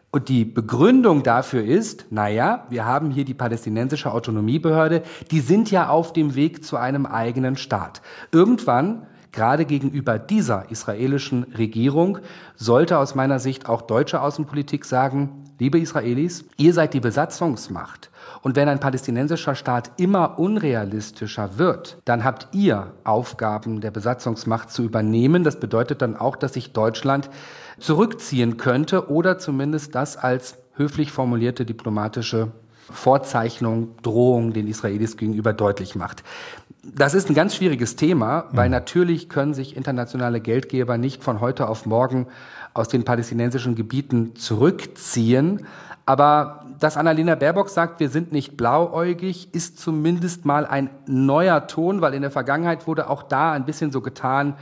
Und 0.09 0.29
die 0.29 0.45
Begründung 0.45 1.23
dafür 1.23 1.63
ist, 1.63 2.05
naja, 2.11 2.65
wir 2.69 2.85
haben 2.85 3.11
hier 3.11 3.25
die 3.25 3.33
palästinensische 3.33 4.11
Autonomiebehörde, 4.11 5.03
die 5.31 5.41
sind 5.41 5.69
ja 5.69 5.89
auf 5.89 6.13
dem 6.13 6.35
Weg 6.35 6.63
zu 6.63 6.77
einem 6.77 7.05
eigenen 7.05 7.57
Staat. 7.57 8.01
Irgendwann 8.31 9.05
Gerade 9.31 9.65
gegenüber 9.65 10.19
dieser 10.19 10.71
israelischen 10.71 11.43
Regierung 11.43 12.19
sollte 12.55 12.97
aus 12.97 13.15
meiner 13.15 13.39
Sicht 13.39 13.67
auch 13.67 13.81
deutsche 13.81 14.21
Außenpolitik 14.21 14.85
sagen, 14.85 15.43
liebe 15.59 15.79
Israelis, 15.79 16.45
ihr 16.57 16.73
seid 16.73 16.93
die 16.93 16.99
Besatzungsmacht. 16.99 18.09
Und 18.41 18.55
wenn 18.55 18.69
ein 18.69 18.79
palästinensischer 18.79 19.55
Staat 19.55 19.91
immer 19.97 20.39
unrealistischer 20.39 21.57
wird, 21.57 21.97
dann 22.05 22.23
habt 22.23 22.49
ihr 22.53 22.93
Aufgaben 23.03 23.81
der 23.81 23.91
Besatzungsmacht 23.91 24.71
zu 24.71 24.83
übernehmen. 24.83 25.43
Das 25.43 25.59
bedeutet 25.59 26.01
dann 26.01 26.15
auch, 26.15 26.35
dass 26.35 26.53
sich 26.53 26.73
Deutschland 26.73 27.29
zurückziehen 27.79 28.57
könnte 28.57 29.09
oder 29.09 29.37
zumindest 29.37 29.95
das 29.95 30.17
als 30.17 30.57
höflich 30.73 31.11
formulierte 31.11 31.65
diplomatische 31.65 32.51
Vorzeichnung, 32.89 33.89
Drohung 34.01 34.53
den 34.53 34.67
Israelis 34.67 35.17
gegenüber 35.17 35.53
deutlich 35.53 35.95
macht. 35.95 36.23
Das 36.83 37.13
ist 37.13 37.29
ein 37.29 37.35
ganz 37.35 37.55
schwieriges 37.55 37.95
Thema, 37.97 38.45
weil 38.51 38.69
mhm. 38.69 38.73
natürlich 38.73 39.29
können 39.29 39.53
sich 39.53 39.75
internationale 39.75 40.39
Geldgeber 40.39 40.97
nicht 40.97 41.23
von 41.23 41.41
heute 41.41 41.67
auf 41.67 41.85
morgen 41.85 42.27
aus 42.73 42.87
den 42.87 43.03
palästinensischen 43.03 43.75
Gebieten 43.75 44.35
zurückziehen. 44.35 45.65
Aber 46.05 46.65
dass 46.79 46.95
Annalena 46.95 47.35
Baerbock 47.35 47.69
sagt, 47.69 47.99
wir 47.99 48.09
sind 48.09 48.31
nicht 48.31 48.55
blauäugig, 48.55 49.53
ist 49.53 49.79
zumindest 49.79 50.45
mal 50.45 50.65
ein 50.65 50.89
neuer 51.05 51.67
Ton, 51.67 51.99
weil 51.99 52.13
in 52.13 52.21
der 52.21 52.31
Vergangenheit 52.31 52.87
wurde 52.87 53.09
auch 53.09 53.23
da 53.23 53.51
ein 53.51 53.65
bisschen 53.65 53.91
so 53.91 53.99
getan, 53.99 54.53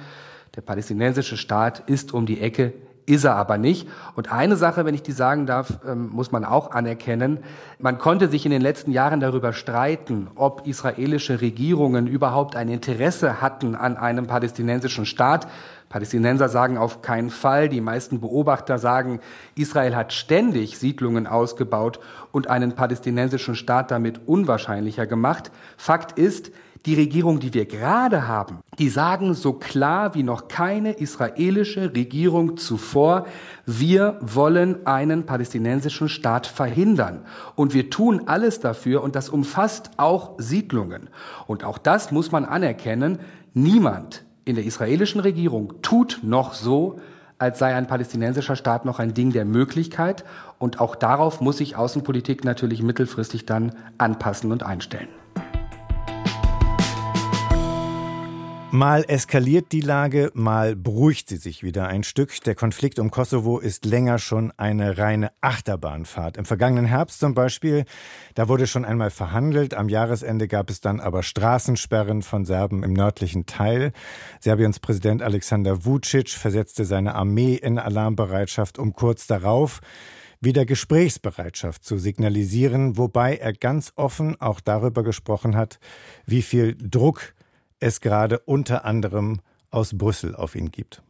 der 0.55 0.61
palästinensische 0.61 1.37
Staat 1.37 1.83
ist 1.87 2.13
um 2.13 2.25
die 2.25 2.41
Ecke, 2.41 2.73
ist 3.05 3.23
er 3.23 3.35
aber 3.35 3.57
nicht. 3.57 3.87
Und 4.15 4.31
eine 4.31 4.55
Sache, 4.55 4.85
wenn 4.85 4.95
ich 4.95 5.03
die 5.03 5.11
sagen 5.11 5.45
darf, 5.45 5.79
ähm, 5.87 6.09
muss 6.09 6.31
man 6.31 6.43
auch 6.43 6.71
anerkennen. 6.71 7.39
Man 7.79 7.97
konnte 7.97 8.27
sich 8.29 8.45
in 8.45 8.51
den 8.51 8.61
letzten 8.61 8.91
Jahren 8.91 9.19
darüber 9.19 9.53
streiten, 9.53 10.27
ob 10.35 10.65
israelische 10.65 11.41
Regierungen 11.41 12.07
überhaupt 12.07 12.55
ein 12.55 12.69
Interesse 12.69 13.41
hatten 13.41 13.75
an 13.75 13.97
einem 13.97 14.27
palästinensischen 14.27 15.05
Staat. 15.05 15.47
Palästinenser 15.89 16.49
sagen 16.49 16.77
auf 16.77 17.01
keinen 17.01 17.29
Fall. 17.29 17.69
Die 17.69 17.81
meisten 17.81 18.19
Beobachter 18.19 18.79
sagen, 18.79 19.19
Israel 19.55 19.95
hat 19.95 20.11
ständig 20.11 20.79
Siedlungen 20.79 21.27
ausgebaut 21.27 21.99
und 22.31 22.49
einen 22.49 22.73
palästinensischen 22.73 23.55
Staat 23.55 23.91
damit 23.91 24.27
unwahrscheinlicher 24.27 25.05
gemacht. 25.05 25.51
Fakt 25.77 26.17
ist, 26.17 26.51
die 26.85 26.93
Regierung, 26.93 27.39
die 27.39 27.53
wir 27.53 27.65
gerade 27.65 28.27
haben, 28.27 28.59
die 28.77 28.89
sagen 28.89 29.33
so 29.33 29.53
klar 29.53 30.13
wie 30.13 30.21
noch 30.21 30.47
keine 30.47 30.91
israelische 30.91 31.95
Regierung 31.95 32.57
zuvor, 32.57 33.25
wir 33.65 34.19
wollen 34.21 34.85
einen 34.85 35.25
palästinensischen 35.25 36.09
Staat 36.09 36.45
verhindern. 36.45 37.25
Und 37.55 37.73
wir 37.73 37.89
tun 37.89 38.23
alles 38.27 38.59
dafür 38.59 39.01
und 39.01 39.15
das 39.15 39.29
umfasst 39.29 39.91
auch 39.97 40.35
Siedlungen. 40.37 41.09
Und 41.47 41.63
auch 41.63 41.79
das 41.79 42.11
muss 42.11 42.31
man 42.31 42.45
anerkennen. 42.45 43.19
Niemand 43.53 44.23
in 44.43 44.55
der 44.55 44.65
israelischen 44.65 45.21
Regierung 45.21 45.81
tut 45.81 46.19
noch 46.21 46.53
so, 46.53 46.99
als 47.39 47.59
sei 47.59 47.73
ein 47.75 47.87
palästinensischer 47.87 48.55
Staat 48.55 48.85
noch 48.85 48.99
ein 48.99 49.13
Ding 49.13 49.31
der 49.31 49.45
Möglichkeit. 49.45 50.23
Und 50.59 50.79
auch 50.79 50.95
darauf 50.95 51.41
muss 51.41 51.57
sich 51.57 51.75
Außenpolitik 51.75 52.43
natürlich 52.45 52.83
mittelfristig 52.83 53.45
dann 53.47 53.73
anpassen 53.97 54.51
und 54.51 54.63
einstellen. 54.63 55.09
Mal 58.75 59.05
eskaliert 59.07 59.71
die 59.71 59.79
Lage, 59.79 60.31
mal 60.33 60.75
beruhigt 60.75 61.29
sie 61.29 61.37
sich 61.37 61.63
wieder 61.63 61.87
ein 61.87 62.03
Stück. 62.03 62.43
Der 62.43 62.55
Konflikt 62.55 62.99
um 62.99 63.09
Kosovo 63.09 63.57
ist 63.57 63.85
länger 63.85 64.19
schon 64.19 64.51
eine 64.57 64.97
reine 64.97 65.31
Achterbahnfahrt. 65.39 66.35
Im 66.35 66.43
vergangenen 66.43 66.83
Herbst 66.83 67.21
zum 67.21 67.33
Beispiel, 67.33 67.85
da 68.33 68.49
wurde 68.49 68.67
schon 68.67 68.83
einmal 68.83 69.11
verhandelt. 69.11 69.75
Am 69.75 69.87
Jahresende 69.87 70.49
gab 70.49 70.69
es 70.69 70.81
dann 70.81 70.99
aber 70.99 71.23
Straßensperren 71.23 72.21
von 72.21 72.43
Serben 72.43 72.83
im 72.83 72.91
nördlichen 72.91 73.45
Teil. 73.45 73.93
Serbiens 74.41 74.81
Präsident 74.81 75.21
Alexander 75.21 75.85
Vucic 75.85 76.31
versetzte 76.31 76.83
seine 76.83 77.15
Armee 77.15 77.55
in 77.55 77.79
Alarmbereitschaft, 77.79 78.77
um 78.77 78.91
kurz 78.91 79.25
darauf 79.25 79.79
wieder 80.41 80.65
Gesprächsbereitschaft 80.65 81.85
zu 81.85 81.97
signalisieren, 81.97 82.97
wobei 82.97 83.37
er 83.37 83.53
ganz 83.53 83.93
offen 83.95 84.39
auch 84.41 84.59
darüber 84.59 85.01
gesprochen 85.01 85.55
hat, 85.55 85.79
wie 86.25 86.41
viel 86.41 86.75
Druck 86.77 87.34
es 87.79 88.01
gerade 88.01 88.39
unter 88.39 88.85
anderem 88.85 89.41
aus 89.71 89.97
Brüssel 89.97 90.35
auf 90.35 90.55
ihn 90.55 90.71
gibt. 90.71 91.01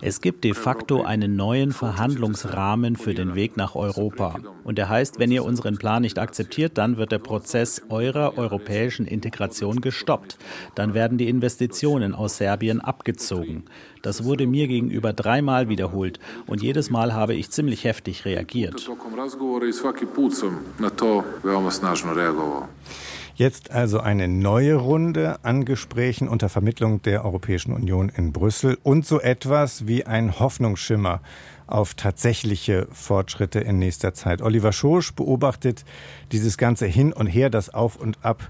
Es 0.00 0.20
gibt 0.22 0.42
de 0.42 0.54
facto 0.54 1.02
einen 1.02 1.36
neuen 1.36 1.72
Verhandlungsrahmen 1.72 2.96
für 2.96 3.12
den 3.12 3.34
Weg 3.34 3.58
nach 3.58 3.74
Europa. 3.74 4.36
Und 4.64 4.78
der 4.78 4.88
heißt, 4.88 5.18
wenn 5.18 5.30
ihr 5.30 5.44
unseren 5.44 5.76
Plan 5.76 6.00
nicht 6.00 6.18
akzeptiert, 6.18 6.78
dann 6.78 6.96
wird 6.96 7.12
der 7.12 7.18
Prozess 7.18 7.82
eurer 7.90 8.38
europäischen 8.38 9.06
Integration 9.06 9.82
gestoppt. 9.82 10.38
Dann 10.74 10.94
werden 10.94 11.18
die 11.18 11.28
Investitionen 11.28 12.14
aus 12.14 12.38
Serbien 12.38 12.80
abgezogen. 12.80 13.66
Das 14.00 14.24
wurde 14.24 14.46
mir 14.46 14.66
gegenüber 14.66 15.12
dreimal 15.12 15.68
wiederholt 15.68 16.18
und 16.46 16.62
jedes 16.62 16.88
Mal 16.88 17.12
habe 17.12 17.34
ich 17.34 17.50
ziemlich 17.50 17.84
heftig 17.84 18.24
reagiert. 18.24 18.88
Jetzt 23.40 23.70
also 23.70 24.00
eine 24.00 24.28
neue 24.28 24.74
Runde 24.74 25.42
an 25.44 25.64
Gesprächen 25.64 26.28
unter 26.28 26.50
Vermittlung 26.50 27.00
der 27.00 27.24
Europäischen 27.24 27.72
Union 27.72 28.12
in 28.14 28.34
Brüssel 28.34 28.76
und 28.82 29.06
so 29.06 29.18
etwas 29.18 29.86
wie 29.86 30.04
ein 30.04 30.38
Hoffnungsschimmer 30.38 31.22
auf 31.66 31.94
tatsächliche 31.94 32.86
Fortschritte 32.92 33.60
in 33.60 33.78
nächster 33.78 34.12
Zeit. 34.12 34.42
Oliver 34.42 34.72
Schosch 34.74 35.14
beobachtet 35.14 35.86
dieses 36.32 36.58
ganze 36.58 36.84
Hin 36.84 37.14
und 37.14 37.28
Her, 37.28 37.48
das 37.48 37.72
Auf 37.72 37.96
und 37.96 38.22
Ab 38.22 38.46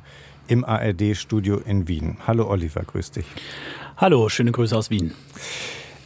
im 0.48 0.64
ARD-Studio 0.64 1.58
in 1.58 1.86
Wien. 1.86 2.16
Hallo 2.26 2.50
Oliver, 2.50 2.82
grüß 2.82 3.12
dich. 3.12 3.26
Hallo, 3.96 4.28
schöne 4.28 4.50
Grüße 4.50 4.76
aus 4.76 4.90
Wien. 4.90 5.12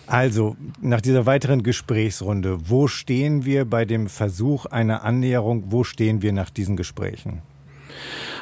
Also, 0.07 0.59
nach 0.83 1.01
dieser 1.01 1.25
weiteren 1.25 1.63
Gesprächsrunde, 1.63 2.69
wo 2.69 2.87
stehen 2.87 3.47
wir 3.47 3.65
bei 3.65 3.87
dem 3.87 4.09
Versuch 4.09 4.67
einer 4.67 5.05
Annäherung? 5.05 5.73
Wo 5.73 5.85
stehen 5.85 6.21
wir 6.21 6.35
nach 6.35 6.51
diesen 6.51 6.77
Gesprächen? 6.77 7.41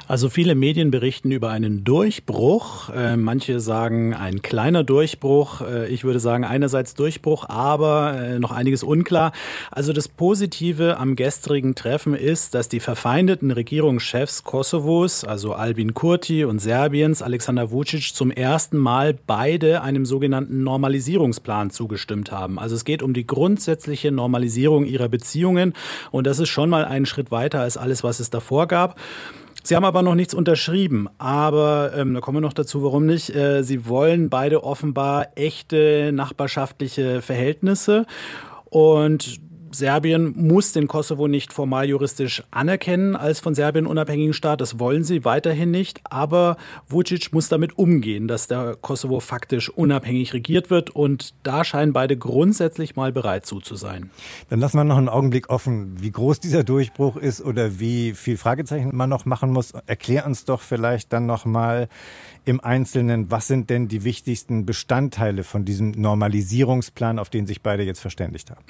Also 0.09 0.29
viele 0.29 0.55
Medien 0.55 0.91
berichten 0.91 1.31
über 1.31 1.51
einen 1.51 1.85
Durchbruch. 1.85 2.91
Äh, 2.91 3.17
manche 3.17 3.61
sagen 3.61 4.15
ein 4.15 4.43
kleiner 4.43 4.83
Durchbruch. 4.83 5.61
Äh, 5.61 5.88
ich 5.88 6.05
würde 6.05 6.19
sagen 6.19 6.45
einerseits 6.45 6.95
Durchbruch, 6.95 7.49
aber 7.49 8.15
äh, 8.21 8.38
noch 8.38 8.51
einiges 8.51 8.83
unklar. 8.83 9.33
Also 9.71 9.93
das 9.93 10.09
Positive 10.09 10.99
am 10.99 11.15
gestrigen 11.15 11.75
Treffen 11.75 12.15
ist, 12.15 12.55
dass 12.55 12.69
die 12.69 12.81
verfeindeten 12.81 13.53
Regierungschefs 13.53 14.43
Kosovos, 14.43 15.25
also 15.25 15.55
Albin 15.55 15.95
Kurti 15.95 16.45
und 16.45 16.59
Serbiens, 16.59 17.23
Alexander 17.23 17.71
Vucic, 17.71 18.12
zum 18.15 18.31
ersten 18.33 18.79
Mal 18.79 19.15
beide 19.27 19.83
einem 19.83 20.05
sogenannten 20.05 20.65
Normalisierungsplan 20.65 21.71
zugestimmt 21.71 22.33
haben. 22.33 22.59
Also 22.59 22.75
es 22.75 22.85
geht 22.85 23.03
um 23.03 23.15
die 23.15 23.27
grundsätzliche 23.27 24.11
Normalisierung 24.11 24.85
ihrer 24.85 25.09
Beziehungen 25.09 25.75
und 26.11 26.27
das 26.27 26.41
ist 26.41 26.49
schon 26.49 26.71
mal 26.71 26.85
einen 26.85 27.07
Schritt 27.07 27.31
weiter 27.31 27.61
als 27.61 27.77
alles, 27.77 28.03
was 28.03 28.19
es 28.19 28.31
davor 28.31 28.67
gab. 28.67 28.97
Sie 29.62 29.77
haben 29.77 29.85
aber 29.85 30.03
noch 30.03 30.14
nichts 30.14 30.35
unterschrieben. 30.35 31.09
Aber 31.18 31.92
ähm, 31.96 32.14
da 32.14 32.20
kommen 32.20 32.37
wir 32.37 32.40
noch 32.42 32.53
dazu, 32.53 32.83
warum 32.83 33.07
nicht. 33.07 33.35
Äh, 33.35 33.62
Sie 33.62 33.88
wollen 33.88 34.29
beide 34.29 34.64
offenbar 34.64 35.29
echte 35.37 36.11
nachbarschaftliche 36.12 37.22
Verhältnisse. 37.22 38.07
Und 38.64 39.40
Serbien 39.75 40.35
muss 40.37 40.73
den 40.73 40.89
Kosovo 40.89 41.29
nicht 41.29 41.53
formal 41.53 41.89
juristisch 41.89 42.43
anerkennen 42.51 43.17
als 43.17 43.41
von 43.41 43.55
Serbien 43.55 43.87
unabhängigen 43.87 44.35
Staat. 44.35 44.61
Das 44.61 44.79
wollen 44.79 45.05
sie 45.05 45.25
weiterhin 45.25 45.71
nicht. 45.71 46.01
Aber 46.05 46.57
Vucic 46.89 47.33
muss 47.33 47.49
damit 47.49 47.79
umgehen, 47.79 48.29
dass 48.29 48.47
der 48.47 48.77
Kosovo 48.81 49.21
faktisch 49.21 49.69
unabhängig 49.69 50.33
regiert 50.35 50.71
wird. 50.71 50.91
Und 50.91 51.35
da 51.43 51.65
scheinen 51.65 51.93
beide 51.93 52.17
grundsätzlich 52.17 52.97
mal 52.97 53.13
bereit 53.13 53.47
zu, 53.47 53.61
zu 53.61 53.75
sein. 53.77 54.11
Dann 54.51 54.61
lassen 54.61 54.77
wir 54.77 54.85
noch 54.85 54.99
einen 54.99 55.09
Augenblick 55.09 55.51
offen, 55.51 55.97
wie 56.01 56.11
groß 56.11 56.41
dieser 56.41 56.65
Durchbruch 56.65 57.17
ist 57.17 57.43
oder 57.43 57.79
wie 57.79 58.13
viel 58.13 58.37
Fragezeichen 58.37 58.95
man 58.95 59.11
noch 59.11 59.25
machen 59.25 59.53
muss. 59.53 59.73
Erklär 59.87 60.27
uns 60.27 60.45
doch 60.45 60.61
vielleicht 60.61 61.13
dann 61.13 61.27
noch 61.27 61.45
mal 61.45 61.89
im 62.45 62.61
Einzelnen, 62.61 63.31
was 63.31 63.47
sind 63.47 63.71
denn 63.71 63.89
die 63.89 64.05
wichtigsten 64.05 64.67
Bestandteile 64.67 65.45
von 65.45 65.65
diesem 65.65 65.93
Normalisierungsplan, 65.93 67.19
auf 67.19 67.31
den 67.31 67.47
sich 67.47 67.63
beide 67.63 67.85
jetzt 67.85 68.01
verständigt 68.01 68.51
haben? 68.51 68.65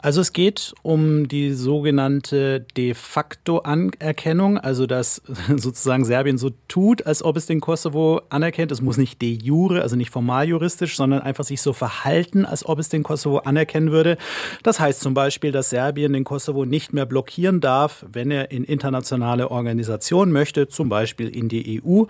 Also 0.00 0.20
es 0.20 0.32
geht 0.32 0.74
um 0.82 1.26
die 1.26 1.52
sogenannte 1.52 2.64
de 2.76 2.94
facto 2.94 3.58
Anerkennung, 3.58 4.56
also 4.56 4.86
dass 4.86 5.22
sozusagen 5.56 6.04
Serbien 6.04 6.38
so 6.38 6.50
tut, 6.68 7.04
als 7.04 7.24
ob 7.24 7.36
es 7.36 7.46
den 7.46 7.60
Kosovo 7.60 8.22
anerkennt. 8.28 8.70
Es 8.70 8.80
muss 8.80 8.96
nicht 8.96 9.20
de 9.20 9.32
jure, 9.32 9.82
also 9.82 9.96
nicht 9.96 10.10
formal 10.10 10.48
juristisch, 10.48 10.94
sondern 10.94 11.22
einfach 11.22 11.42
sich 11.42 11.60
so 11.60 11.72
verhalten, 11.72 12.44
als 12.44 12.64
ob 12.64 12.78
es 12.78 12.88
den 12.88 13.02
Kosovo 13.02 13.38
anerkennen 13.38 13.90
würde. 13.90 14.18
Das 14.62 14.78
heißt 14.78 15.00
zum 15.00 15.14
Beispiel, 15.14 15.50
dass 15.50 15.70
Serbien 15.70 16.12
den 16.12 16.22
Kosovo 16.22 16.64
nicht 16.64 16.92
mehr 16.92 17.06
blockieren 17.06 17.60
darf, 17.60 18.06
wenn 18.12 18.30
er 18.30 18.52
in 18.52 18.62
internationale 18.62 19.50
Organisationen 19.50 20.30
möchte, 20.30 20.68
zum 20.68 20.88
Beispiel 20.88 21.28
in 21.28 21.48
die 21.48 21.82
EU. 21.84 22.04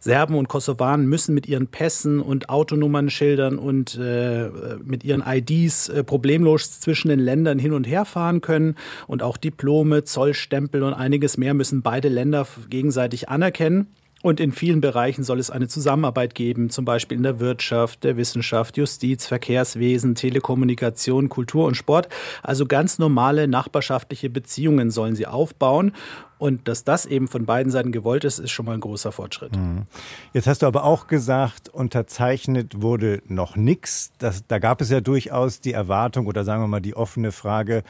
Serben 0.00 0.34
und 0.34 0.48
Kosovaren 0.48 1.06
müssen 1.06 1.34
mit 1.34 1.46
ihren 1.46 1.66
Pässen 1.66 2.20
und 2.20 2.48
Autonummernschildern 2.48 3.58
und 3.58 3.96
äh, 3.96 4.48
mit 4.84 5.04
ihren 5.04 5.22
IDs 5.26 5.88
äh, 5.88 6.04
problemlos 6.04 6.80
zwischen 6.80 7.08
den 7.08 7.18
Ländern 7.18 7.58
hin 7.58 7.72
und 7.72 7.84
her 7.84 8.04
fahren 8.04 8.40
können. 8.40 8.76
Und 9.06 9.22
auch 9.22 9.36
Diplome, 9.36 10.04
Zollstempel 10.04 10.82
und 10.82 10.94
einiges 10.94 11.36
mehr 11.36 11.54
müssen 11.54 11.82
beide 11.82 12.08
Länder 12.08 12.46
gegenseitig 12.70 13.28
anerkennen. 13.28 13.88
Und 14.22 14.40
in 14.40 14.52
vielen 14.52 14.80
Bereichen 14.80 15.22
soll 15.22 15.38
es 15.38 15.50
eine 15.50 15.68
Zusammenarbeit 15.68 16.34
geben, 16.34 16.70
zum 16.70 16.84
Beispiel 16.84 17.16
in 17.16 17.22
der 17.22 17.38
Wirtschaft, 17.38 18.02
der 18.02 18.16
Wissenschaft, 18.16 18.76
Justiz, 18.76 19.26
Verkehrswesen, 19.26 20.16
Telekommunikation, 20.16 21.28
Kultur 21.28 21.66
und 21.66 21.76
Sport. 21.76 22.08
Also 22.42 22.66
ganz 22.66 22.98
normale 22.98 23.46
nachbarschaftliche 23.46 24.28
Beziehungen 24.28 24.90
sollen 24.90 25.14
sie 25.14 25.26
aufbauen. 25.26 25.92
Und 26.38 26.68
dass 26.68 26.84
das 26.84 27.04
eben 27.04 27.26
von 27.26 27.46
beiden 27.46 27.72
Seiten 27.72 27.90
gewollt 27.90 28.24
ist, 28.24 28.38
ist 28.38 28.52
schon 28.52 28.66
mal 28.66 28.74
ein 28.74 28.80
großer 28.80 29.10
Fortschritt. 29.10 29.56
Mhm. 29.56 29.86
Jetzt 30.32 30.46
hast 30.46 30.62
du 30.62 30.66
aber 30.66 30.84
auch 30.84 31.08
gesagt, 31.08 31.68
unterzeichnet 31.68 32.80
wurde 32.80 33.22
noch 33.26 33.56
nichts. 33.56 34.12
Da 34.18 34.58
gab 34.58 34.80
es 34.80 34.90
ja 34.90 35.00
durchaus 35.00 35.60
die 35.60 35.72
Erwartung 35.72 36.26
oder 36.26 36.44
sagen 36.44 36.62
wir 36.62 36.68
mal 36.68 36.80
die 36.80 36.94
offene 36.94 37.32
Frage, 37.32 37.82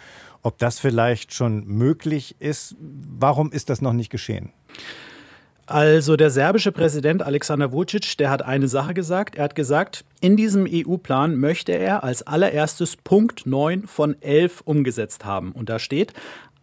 ob 0.43 0.59
das 0.59 0.79
vielleicht 0.79 1.35
schon 1.35 1.67
möglich 1.67 2.37
ist. 2.38 2.77
Warum 2.81 3.53
ist 3.53 3.69
das 3.69 3.83
noch 3.83 3.93
nicht 3.93 4.11
geschehen? 4.11 4.53
Also 5.71 6.17
der 6.17 6.31
serbische 6.31 6.73
Präsident 6.73 7.23
Alexander 7.23 7.73
Vucic, 7.73 8.17
der 8.17 8.31
hat 8.31 8.41
eine 8.41 8.69
Sache 8.69 8.95
gesagt. 8.95 9.37
Er 9.37 9.45
hat 9.45 9.55
gesagt, 9.55 10.03
in 10.23 10.35
diesem 10.35 10.67
EU-Plan 10.67 11.37
möchte 11.37 11.73
er 11.73 12.03
als 12.05 12.27
allererstes 12.27 12.97
Punkt 12.97 13.45
9 13.45 13.87
von 13.87 14.17
11 14.23 14.63
umgesetzt 14.65 15.27
haben. 15.27 15.53
Und 15.53 15.69
da 15.69 15.79
steht, 15.79 16.15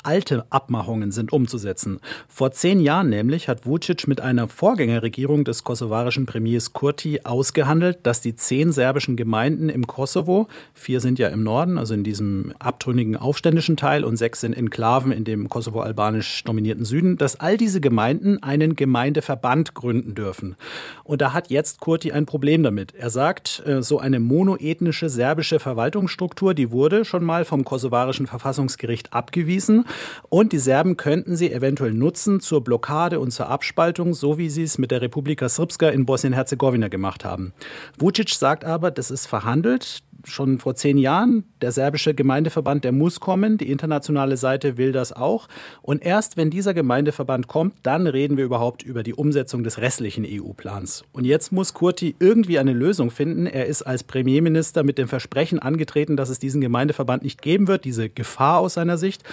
alte 0.06 0.46
Abmachungen 0.50 1.12
sind 1.12 1.34
umzusetzen. 1.34 2.00
Vor 2.28 2.52
zehn 2.52 2.80
Jahren 2.80 3.10
nämlich 3.10 3.48
hat 3.48 3.66
Vucic 3.66 4.08
mit 4.08 4.22
einer 4.22 4.48
Vorgängerregierung 4.48 5.44
des 5.44 5.64
kosovarischen 5.64 6.26
Premiers 6.26 6.74
Kurti 6.74 7.22
ausgehandelt, 7.24 8.00
dass 8.04 8.22
die 8.22 8.36
zehn 8.36 8.72
serbischen 8.72 9.16
Gemeinden 9.16 9.70
im 9.70 9.88
Kosovo, 9.88 10.48
vier 10.74 11.00
sind 11.00 11.20
ja 11.20 11.30
im 11.30 11.44
Norden, 11.44 11.78
also 11.78 11.94
in 11.94 12.04
diesem 12.04 12.54
abtrünnigen 12.60 13.18
aufständischen 13.18 13.78
Teil 13.78 14.04
und 14.04 14.18
sechs 14.18 14.42
sind 14.42 14.54
Enklaven 14.54 15.12
in 15.12 15.24
dem 15.24 15.50
kosovo-albanisch 15.50 16.44
dominierten 16.44 16.86
Süden, 16.86 17.18
dass 17.18 17.40
all 17.40 17.58
diese 17.58 17.82
Gemeinden 17.82 18.42
einen 18.44 18.76
Gemeindeverband 18.76 19.74
gründen 19.74 20.16
dürfen. 20.16 20.56
Und 21.04 21.22
da 21.22 21.34
hat 21.34 21.50
jetzt 21.50 21.80
Kurti 21.80 22.12
ein 22.12 22.26
Problem 22.26 22.64
damit. 22.64 22.94
Er 22.96 23.10
sagt, 23.10 23.64
äh, 23.66 23.82
so 23.82 24.00
eine 24.00 24.20
monoethnische 24.20 25.10
serbische 25.10 25.60
Verwaltungsstruktur, 25.60 26.54
die 26.54 26.72
wurde 26.72 27.06
schon 27.06 27.24
mal 27.24 27.46
vom 27.46 27.64
kosovarischen 27.64 28.28
Verfassungsgericht 28.28 29.14
abgewiesen. 29.14 29.86
Und 30.30 30.54
die 30.54 30.60
Serben 30.60 30.98
könnten 30.98 31.36
sie 31.36 31.52
eventuell 31.52 31.94
nutzen 31.94 32.40
zur 32.40 32.64
Blockade 32.64 33.20
und 33.20 33.32
zur 33.32 33.50
Abspaltung, 33.50 34.14
so 34.14 34.38
wie 34.38 34.50
sie 34.50 34.64
es 34.64 34.78
mit 34.78 34.92
der 34.92 35.02
Republika 35.02 35.50
Srpska 35.50 35.90
in 35.90 36.06
Bosnien-Herzegowina 36.06 36.88
gemacht 36.88 37.26
haben. 37.26 37.54
Vucic 37.98 38.30
sagt 38.30 38.66
aber, 38.66 38.92
das 38.92 39.12
ist 39.12 39.28
verhandelt 39.28 40.00
schon 40.26 40.60
vor 40.60 40.76
zehn 40.76 40.98
Jahren. 40.98 41.44
Der 41.62 41.72
serbische 41.72 42.14
Gemeindeverband, 42.14 42.84
der 42.84 42.92
muss 42.92 43.20
kommen. 43.20 43.58
Die 43.58 43.70
internationale 43.70 44.38
Seite 44.38 44.78
will 44.78 44.92
das 44.92 45.14
auch. 45.14 45.48
Und 45.82 46.04
erst 46.04 46.38
wenn 46.38 46.50
dieser 46.50 46.74
Gemeindeverband 46.74 47.48
kommt, 47.48 47.76
dann 47.84 48.08
reden 48.08 48.38
wir 48.38 48.46
überhaupt 48.46 48.84
über 48.84 49.04
die 49.04 49.14
Umsetzung 49.14 49.64
des 49.64 49.80
restlichen 49.80 50.26
EU-Plans. 50.28 51.04
Und 51.12 51.26
jetzt 51.26 51.52
muss 51.52 51.74
Kurti 51.74 52.16
irgendwie 52.20 52.60
eine 52.60 52.74
Lösung 52.74 53.12
finden. 53.12 53.46
Er 53.46 53.66
ist 53.66 53.84
als 53.84 54.04
Premierminister 54.04 54.84
mit 54.84 54.98
dem 54.98 55.08
Versprechen 55.08 55.60
angetreten, 55.60 56.18
dass 56.18 56.30
es 56.30 56.40
diesen 56.40 56.62
Gemeindeverband 56.62 57.24
nicht 57.24 57.42
geben 57.42 57.68
wird, 57.68 57.86
diese 57.86 58.10
Gefahr 58.10 58.60
aus 58.60 58.76
seiner 58.76 58.98
Sicht. 58.98 59.24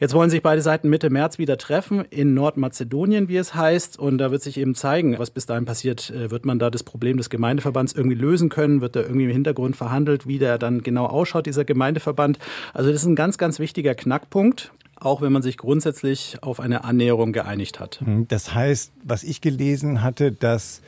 Jetzt 0.00 0.14
wollen 0.14 0.30
sich 0.30 0.42
beide 0.42 0.62
Seiten 0.62 0.88
Mitte 0.88 1.10
März 1.10 1.38
wieder 1.38 1.58
treffen 1.58 2.04
in 2.10 2.32
Nordmazedonien, 2.32 3.28
wie 3.28 3.36
es 3.36 3.56
heißt. 3.56 3.98
Und 3.98 4.18
da 4.18 4.30
wird 4.30 4.42
sich 4.42 4.56
eben 4.56 4.76
zeigen, 4.76 5.18
was 5.18 5.30
bis 5.30 5.46
dahin 5.46 5.64
passiert. 5.64 6.10
Äh, 6.10 6.30
wird 6.30 6.46
man 6.46 6.60
da 6.60 6.70
das 6.70 6.84
Problem 6.84 7.16
des 7.16 7.30
Gemeindeverbands 7.30 7.94
irgendwie 7.94 8.14
lösen 8.14 8.48
können? 8.48 8.80
Wird 8.80 8.94
da 8.94 9.00
irgendwie 9.00 9.24
im 9.24 9.32
Hintergrund 9.32 9.74
verhandelt, 9.74 10.27
wie 10.28 10.38
der 10.38 10.58
dann 10.58 10.82
genau 10.82 11.06
ausschaut, 11.06 11.46
dieser 11.46 11.64
Gemeindeverband? 11.64 12.38
Also 12.74 12.92
das 12.92 13.02
ist 13.02 13.06
ein 13.06 13.16
ganz, 13.16 13.38
ganz 13.38 13.58
wichtiger 13.58 13.94
Knackpunkt 13.94 14.72
auch 15.00 15.22
wenn 15.22 15.32
man 15.32 15.42
sich 15.42 15.56
grundsätzlich 15.58 16.38
auf 16.42 16.58
eine 16.58 16.82
Annäherung 16.82 17.32
geeinigt 17.32 17.78
hat. 17.78 18.00
Hm, 18.00 18.26
das 18.26 18.52
heißt, 18.52 18.92
was 19.04 19.22
ich 19.22 19.40
gelesen 19.40 20.02
hatte, 20.02 20.32
dass 20.32 20.82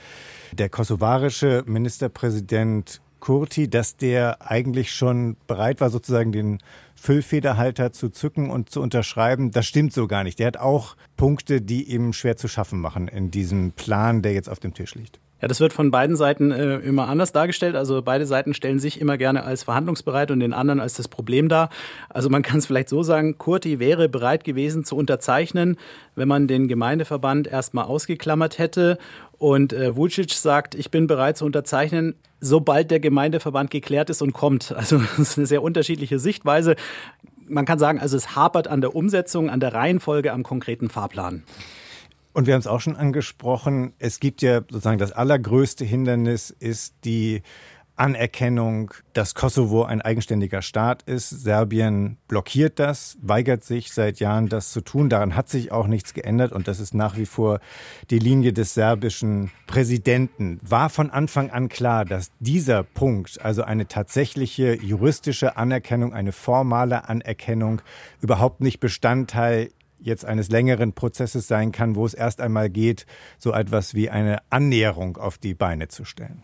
der 0.53 0.69
kosovarische 0.69 1.63
Ministerpräsident 1.67 3.01
Kurti, 3.21 3.69
dass 3.69 3.97
der 3.97 4.51
eigentlich 4.51 4.93
schon 4.93 5.37
bereit 5.47 5.81
war, 5.81 5.91
sozusagen 5.91 6.33
den 6.33 6.59
Füllfederhalter 6.97 7.93
zu 7.93 8.09
zücken 8.09 8.51
und 8.51 8.71
zu 8.71 8.81
unterschreiben. 8.81 9.51
Das 9.51 9.67
stimmt 9.67 9.93
so 9.93 10.07
gar 10.07 10.25
nicht. 10.25 10.39
Der 10.39 10.49
hat 10.49 10.57
auch 10.57 10.97
Punkte, 11.17 11.61
die 11.61 11.85
ihm 11.85 12.13
schwer 12.13 12.37
zu 12.37 12.49
schaffen 12.49 12.81
machen 12.81 13.09
in 13.09 13.31
diesem 13.31 13.73
Plan, 13.73 14.23
der 14.23 14.33
jetzt 14.33 14.49
auf 14.49 14.59
dem 14.59 14.75
Tisch 14.75 14.95
liegt. 14.95 15.21
Ja, 15.41 15.49
das 15.49 15.61
wird 15.61 15.73
von 15.73 15.91
beiden 15.91 16.17
Seiten 16.17 16.51
äh, 16.51 16.77
immer 16.79 17.09
anders 17.09 17.33
dargestellt. 17.33 17.75
Also 17.75 18.03
beide 18.03 18.27
Seiten 18.27 18.53
stellen 18.53 18.79
sich 18.79 19.01
immer 19.01 19.17
gerne 19.17 19.45
als 19.45 19.63
verhandlungsbereit 19.63 20.31
und 20.31 20.41
den 20.41 20.53
anderen 20.53 20.81
als 20.81 20.95
das 20.95 21.09
Problem 21.09 21.49
dar. 21.49 21.71
Also 22.09 22.29
man 22.29 22.43
kann 22.51 22.59
es 22.59 22.67
vielleicht 22.67 22.89
so 22.89 23.03
sagen, 23.03 23.39
Kurti 23.39 23.79
wäre 23.79 24.09
bereit 24.09 24.45
gewesen 24.45 24.85
zu 24.85 24.97
unterzeichnen, 24.97 25.77
wenn 26.15 26.29
man 26.29 26.47
den 26.47 26.69
Gemeindeverband 26.69 27.49
erstmal 27.49 27.85
ausgeklammert 27.85 28.59
hätte. 28.59 28.99
Und 29.39 29.73
äh, 29.73 29.97
Vucic 29.97 30.33
sagt, 30.33 30.75
ich 30.75 30.91
bin 30.91 31.07
bereit 31.07 31.39
zu 31.39 31.47
unterzeichnen, 31.47 32.15
sobald 32.41 32.91
der 32.91 33.01
Gemeindeverband 33.01 33.71
geklärt 33.71 34.11
ist 34.11 34.23
und 34.23 34.33
kommt. 34.33 34.75
Also 34.81 34.99
das 34.99 35.19
ist 35.19 35.39
eine 35.39 35.47
sehr 35.47 35.63
unterschiedliche 35.63 36.19
Sichtweise. 36.19 36.75
Man 37.47 37.65
kann 37.65 37.79
sagen, 37.79 37.99
also 38.01 38.17
es 38.17 38.35
hapert 38.35 38.67
an 38.67 38.81
der 38.81 38.95
Umsetzung, 38.95 39.51
an 39.51 39.61
der 39.61 39.75
Reihenfolge, 39.75 40.33
am 40.33 40.43
konkreten 40.43 40.89
Fahrplan. 40.89 41.43
Und 42.33 42.47
wir 42.47 42.55
haben 42.55 42.61
es 42.61 42.67
auch 42.67 42.81
schon 42.81 42.97
angesprochen, 42.97 43.93
es 43.99 44.21
gibt 44.21 44.43
ja 44.43 44.61
sozusagen 44.61 44.99
das 44.99 45.13
allergrößte 45.13 45.85
Hindernis 45.85 46.51
ist 46.51 46.95
die 47.05 47.43
Anerkennung, 48.01 48.93
dass 49.13 49.35
Kosovo 49.35 49.83
ein 49.83 50.01
eigenständiger 50.01 50.63
Staat 50.63 51.03
ist. 51.03 51.29
Serbien 51.29 52.17
blockiert 52.29 52.79
das, 52.79 53.19
weigert 53.21 53.63
sich 53.63 53.93
seit 53.93 54.21
Jahren, 54.21 54.49
das 54.49 54.73
zu 54.73 54.81
tun. 54.81 55.11
Daran 55.11 55.37
hat 55.37 55.51
sich 55.51 55.71
auch 55.71 55.87
nichts 55.87 56.15
geändert 56.15 56.53
und 56.53 56.67
das 56.67 56.81
ist 56.81 56.95
nach 56.95 57.19
wie 57.19 57.27
vor 57.27 57.61
die 58.09 58.19
Linie 58.19 58.55
des 58.55 58.73
serbischen 58.73 59.51
Präsidenten. 59.67 60.61
War 60.63 60.89
von 60.89 61.11
Anfang 61.11 61.51
an 61.51 61.69
klar, 61.69 62.07
dass 62.07 62.31
dieser 62.39 62.85
Punkt, 62.85 63.39
also 63.43 63.63
eine 63.63 63.87
tatsächliche 63.87 64.75
juristische 64.83 65.59
Anerkennung, 65.59 66.15
eine 66.15 66.33
formale 66.33 67.07
Anerkennung, 67.07 67.83
überhaupt 68.23 68.63
nicht 68.63 68.81
Bestandteil 68.81 69.69
jetzt 70.01 70.25
eines 70.25 70.51
längeren 70.51 70.93
Prozesses 70.93 71.47
sein 71.49 71.73
kann, 71.73 71.95
wo 71.95 72.07
es 72.07 72.15
erst 72.15 72.41
einmal 72.41 72.71
geht, 72.71 73.07
so 73.39 73.53
etwas 73.53 73.95
wie 73.95 74.11
eine 74.11 74.39
Annäherung 74.51 75.17
auf 75.17 75.39
die 75.39 75.55
Beine 75.55 75.89
zu 75.89 76.05
stellen. 76.05 76.43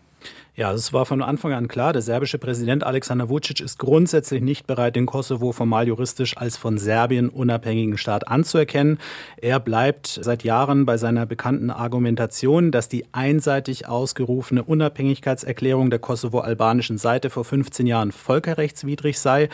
Ja, 0.55 0.73
es 0.73 0.91
war 0.91 1.05
von 1.05 1.21
Anfang 1.21 1.53
an 1.53 1.67
klar, 1.67 1.93
der 1.93 2.01
serbische 2.01 2.39
Präsident 2.39 2.83
Alexander 2.83 3.29
Vucic 3.29 3.59
ist 3.59 3.77
grundsätzlich 3.77 4.41
nicht 4.41 4.65
bereit, 4.65 4.95
den 4.95 5.05
Kosovo 5.05 5.51
formal 5.51 5.87
juristisch 5.87 6.35
als 6.35 6.57
von 6.57 6.79
Serbien 6.79 7.29
unabhängigen 7.29 7.95
Staat 7.95 8.27
anzuerkennen. 8.27 8.97
Er 9.39 9.59
bleibt 9.59 10.07
seit 10.07 10.43
Jahren 10.43 10.87
bei 10.87 10.97
seiner 10.97 11.27
bekannten 11.27 11.69
Argumentation, 11.69 12.71
dass 12.71 12.89
die 12.89 13.05
einseitig 13.11 13.87
ausgerufene 13.87 14.63
Unabhängigkeitserklärung 14.63 15.91
der 15.91 15.99
kosovo-albanischen 15.99 16.97
Seite 16.97 17.29
vor 17.29 17.45
15 17.45 17.85
Jahren 17.85 18.11
völkerrechtswidrig 18.11 19.19
sei. 19.19 19.49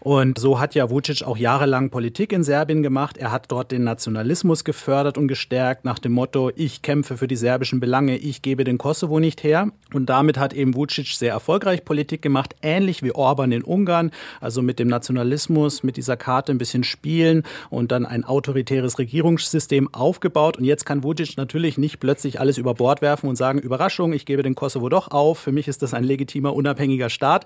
Und 0.00 0.38
so 0.38 0.58
hat 0.58 0.74
ja 0.74 0.88
Vucic 0.88 1.22
auch 1.22 1.36
jahrelang 1.36 1.90
Politik 1.90 2.32
in 2.32 2.42
Serbien 2.42 2.82
gemacht. 2.82 3.18
Er 3.18 3.32
hat 3.32 3.52
dort 3.52 3.70
den 3.70 3.84
Nationalismus 3.84 4.64
gefördert 4.64 5.18
und 5.18 5.28
gestärkt 5.28 5.84
nach 5.84 5.98
dem 5.98 6.12
Motto, 6.12 6.50
ich 6.56 6.80
kämpfe 6.80 7.18
für 7.18 7.28
die 7.28 7.36
serbischen 7.36 7.80
Belange, 7.80 8.16
ich 8.16 8.40
gebe 8.40 8.64
den 8.64 8.78
Kosovo 8.78 9.20
nicht 9.20 9.42
her. 9.42 9.68
Und 9.92 10.06
damit 10.06 10.38
hat 10.38 10.54
eben 10.54 10.74
Vucic 10.74 11.08
sehr 11.08 11.32
erfolgreich 11.32 11.84
Politik 11.84 12.22
gemacht, 12.22 12.56
ähnlich 12.62 13.02
wie 13.02 13.12
Orban 13.12 13.52
in 13.52 13.62
Ungarn, 13.62 14.10
also 14.40 14.62
mit 14.62 14.78
dem 14.78 14.88
Nationalismus, 14.88 15.82
mit 15.82 15.98
dieser 15.98 16.16
Karte 16.16 16.52
ein 16.52 16.58
bisschen 16.58 16.82
spielen 16.82 17.42
und 17.68 17.92
dann 17.92 18.06
ein 18.06 18.24
autoritäres 18.24 18.98
Regierungssystem 18.98 19.92
aufgebaut. 19.92 20.56
Und 20.56 20.64
jetzt 20.64 20.86
kann 20.86 21.04
Vucic 21.04 21.36
natürlich 21.36 21.76
nicht 21.76 22.00
plötzlich 22.00 22.40
alles 22.40 22.56
über 22.56 22.72
Bord 22.72 23.02
werfen 23.02 23.28
und 23.28 23.36
sagen, 23.36 23.58
Überraschung, 23.58 24.14
ich 24.14 24.24
gebe 24.24 24.42
den 24.42 24.54
Kosovo 24.54 24.88
doch 24.88 25.10
auf. 25.10 25.38
Für 25.38 25.52
mich 25.52 25.68
ist 25.68 25.82
das 25.82 25.92
ein 25.92 26.04
legitimer, 26.04 26.54
unabhängiger 26.54 27.10
Staat. 27.10 27.44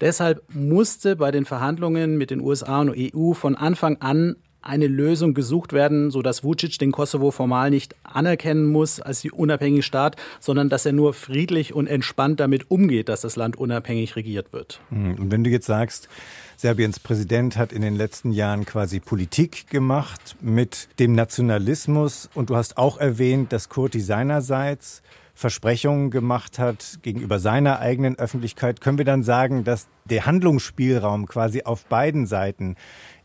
Deshalb 0.00 0.42
musste 0.52 1.14
bei 1.14 1.30
den 1.30 1.44
Verhandlungen 1.44 1.91
Verhandlungen 1.92 2.18
mit 2.18 2.30
den 2.30 2.40
USA 2.40 2.80
und 2.80 2.94
EU 2.96 3.32
von 3.32 3.56
Anfang 3.56 3.98
an 4.00 4.36
eine 4.64 4.86
Lösung 4.86 5.34
gesucht 5.34 5.72
werden, 5.72 6.12
sodass 6.12 6.44
Vucic 6.44 6.78
den 6.78 6.92
Kosovo 6.92 7.32
formal 7.32 7.70
nicht 7.70 7.96
anerkennen 8.04 8.66
muss 8.66 9.00
als 9.00 9.24
unabhängigen 9.24 9.82
Staat, 9.82 10.14
sondern 10.38 10.68
dass 10.68 10.86
er 10.86 10.92
nur 10.92 11.14
friedlich 11.14 11.74
und 11.74 11.88
entspannt 11.88 12.38
damit 12.38 12.70
umgeht, 12.70 13.08
dass 13.08 13.22
das 13.22 13.34
Land 13.34 13.56
unabhängig 13.56 14.14
regiert 14.14 14.52
wird. 14.52 14.80
Hm, 14.90 15.16
und 15.18 15.32
wenn 15.32 15.42
du 15.42 15.50
jetzt 15.50 15.66
sagst, 15.66 16.08
Serbiens 16.56 17.00
Präsident 17.00 17.56
hat 17.56 17.72
in 17.72 17.82
den 17.82 17.96
letzten 17.96 18.30
Jahren 18.30 18.64
quasi 18.64 19.00
Politik 19.00 19.68
gemacht 19.68 20.36
mit 20.40 20.88
dem 21.00 21.16
Nationalismus 21.16 22.30
und 22.32 22.50
du 22.50 22.54
hast 22.54 22.78
auch 22.78 22.98
erwähnt, 22.98 23.52
dass 23.52 23.68
Kurti 23.68 23.98
seinerseits 23.98 25.02
Versprechungen 25.34 26.10
gemacht 26.10 26.58
hat 26.58 26.98
gegenüber 27.02 27.38
seiner 27.38 27.78
eigenen 27.78 28.18
Öffentlichkeit, 28.18 28.80
können 28.80 28.98
wir 28.98 29.04
dann 29.04 29.22
sagen, 29.22 29.64
dass 29.64 29.88
der 30.04 30.26
Handlungsspielraum 30.26 31.26
quasi 31.26 31.62
auf 31.62 31.86
beiden 31.86 32.26
Seiten 32.26 32.76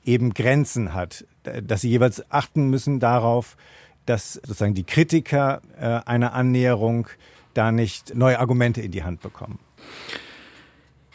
eben 0.06 0.34
Grenzen 0.34 0.94
hat, 0.94 1.26
dass 1.44 1.82
sie 1.82 1.90
jeweils 1.90 2.24
achten 2.32 2.70
müssen 2.70 3.00
darauf, 3.00 3.58
dass 4.06 4.34
sozusagen 4.34 4.74
die 4.74 4.86
Kritiker 4.86 5.62
äh, 5.78 6.00
einer 6.10 6.34
Annäherung 6.34 7.08
da 7.54 7.72
nicht 7.72 8.16
neue 8.16 8.40
Argumente 8.40 8.82
in 8.82 8.92
die 8.92 9.04
Hand 9.04 9.22
bekommen. 9.22 9.60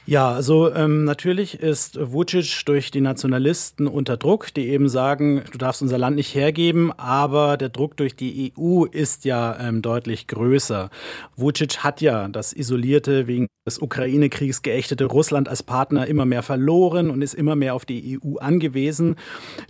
Ja, 0.05 0.33
also 0.33 0.75
ähm, 0.75 1.05
natürlich 1.05 1.61
ist 1.61 1.97
Vucic 2.01 2.65
durch 2.67 2.91
die 2.91 3.01
Nationalisten 3.01 3.87
unter 3.87 4.17
Druck, 4.17 4.53
die 4.53 4.69
eben 4.69 4.89
sagen, 4.89 5.45
du 5.53 5.59
darfst 5.59 5.81
unser 5.81 5.97
Land 5.97 6.17
nicht 6.17 6.35
hergeben, 6.35 6.91
aber 6.99 7.57
der 7.57 7.69
Druck 7.69 7.97
durch 7.97 8.17
die 8.17 8.53
EU 8.59 8.85
ist 8.85 9.25
ja 9.25 9.57
ähm, 9.61 9.81
deutlich 9.81 10.27
größer. 10.27 10.91
Vucic 11.37 11.85
hat 11.85 12.01
ja 12.01 12.27
das 12.27 12.53
isolierte, 12.53 13.29
wegen 13.29 13.47
des 13.65 13.81
Ukraine-Kriegs 13.81 14.63
geächtete 14.63 15.05
Russland 15.05 15.49
als 15.49 15.63
Partner 15.63 16.09
immer 16.09 16.25
mehr 16.25 16.43
verloren 16.43 17.11
und 17.11 17.23
ist 17.23 17.35
immer 17.35 17.55
mehr 17.55 17.77
auf 17.77 17.85
die 17.85 18.19
EU 18.19 18.39
angewiesen. 18.39 19.15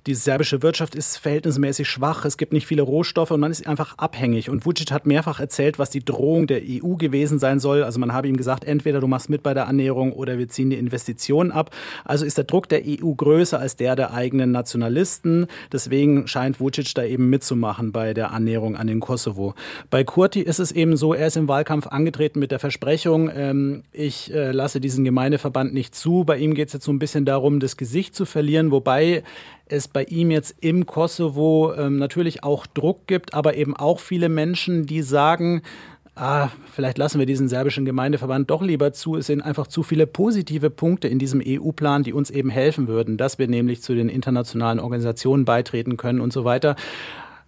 Die 0.07 0.15
serbische 0.15 0.63
Wirtschaft 0.63 0.95
ist 0.95 1.19
verhältnismäßig 1.19 1.87
schwach, 1.91 2.25
es 2.25 2.39
gibt 2.39 2.55
nicht 2.55 2.67
viele 2.67 2.81
Rohstoffe 2.81 3.33
und 3.33 3.41
man 3.41 3.51
ist 3.51 3.67
einfach 3.67 3.99
abhängig. 3.99 4.49
Und 4.49 4.65
Vucic 4.65 4.91
hat 4.93 5.05
mehrfach 5.05 5.41
erzählt, 5.41 5.79
was 5.79 5.91
die 5.91 6.03
Drohung 6.03 6.47
der 6.47 6.63
EU 6.63 6.95
gewesen 6.95 7.39
sein 7.39 7.61
soll. 7.61 7.85
Also 7.85 8.01
man 8.01 8.15
habe 8.15 8.29
ihm 8.29 8.39
gesagt, 8.39 8.65
entweder 8.65 9.01
du 9.01 9.09
machst 9.09 9.29
mit 9.29 9.43
bei 9.43 9.53
der 9.53 9.69
Annäherung 9.69 10.13
oder 10.23 10.39
wir 10.39 10.49
ziehen 10.49 10.71
die 10.71 10.79
Investitionen 10.79 11.53
ab. 11.53 11.71
Also 12.05 12.25
ist 12.25 12.39
der 12.39 12.45
Druck 12.45 12.69
der 12.69 12.83
EU 12.87 13.13
größer 13.13 13.59
als 13.59 13.77
der 13.77 13.97
der 13.97 14.15
eigenen 14.15 14.53
Nationalisten. 14.53 15.47
Deswegen 15.71 16.27
scheint 16.27 16.61
Vucic 16.61 16.95
da 16.95 17.05
eben 17.05 17.29
mitzumachen 17.29 17.93
bei 17.93 18.15
der 18.15 18.31
Annäherung 18.33 18.77
an 18.77 18.87
den 18.87 19.01
Kosovo. 19.01 19.55
Bei 19.91 20.05
Kurti 20.05 20.41
ist 20.41 20.61
es 20.61 20.73
eben 20.73 20.97
so, 20.97 21.13
er 21.13 21.27
ist 21.27 21.37
im 21.37 21.49
Wahlkampf 21.49 21.89
angetreten 21.89 22.39
mit 22.39 22.51
der 22.51 22.59
Versprechung, 22.59 23.31
ähm, 23.35 23.83
ich 23.93 24.33
äh, 24.33 24.53
lasse 24.53 24.81
diesen 24.81 25.05
Gemeindeverband 25.05 25.75
nicht 25.75 25.95
zu. 25.95 26.25
Bei 26.25 26.39
ihm 26.39 26.55
geht 26.55 26.69
es 26.69 26.75
jetzt 26.75 26.85
so 26.85 26.93
ein 26.93 26.99
bisschen 26.99 27.25
darum, 27.25 27.61
das 27.61 27.77
Gesicht 27.77 28.15
zu 28.15 28.25
verlieren, 28.25 28.71
wobei 28.71 29.23
es 29.67 29.89
bei 29.89 30.05
ihm 30.05 30.31
jetzt 30.31 30.55
im 30.61 30.87
Kosovo 30.87 31.73
ähm, 31.77 31.97
natürlich 31.99 32.45
auch 32.45 32.67
Druck 32.67 33.07
gibt, 33.07 33.35
aber 33.35 33.57
eben 33.57 33.77
auch 33.77 34.01
viele 34.01 34.29
Menschen, 34.29 34.87
die 34.87 35.03
sagen, 35.03 35.63
ah, 36.15 36.49
vielleicht 36.73 36.99
lassen 36.99 37.19
wir 37.19 37.27
diesen 37.27 37.49
serbischen 37.49 37.85
Gemeindeverband 37.85 38.51
doch 38.51 38.63
lieber 38.63 38.93
zu. 38.93 39.17
Es 39.17 39.27
sind 39.27 39.43
einfach 39.43 39.67
zu 39.67 39.83
viele 39.83 40.07
positive 40.07 40.71
Punkte 40.71 41.09
in 41.09 41.19
diesem 41.19 41.43
EU-Plan, 41.45 42.03
die 42.03 42.13
uns 42.13 42.31
eben 42.31 42.51
helfen 42.51 42.89
würden, 42.89 43.17
dass 43.17 43.39
wir 43.39 43.49
nämlich 43.49 43.83
zu 43.83 43.95
den 43.95 44.09
internationalen 44.09 44.81
Organisationen 44.81 45.45
beitreten 45.45 45.97
können 45.97 46.21
und 46.21 46.33
so 46.33 46.45
weiter. 46.45 46.77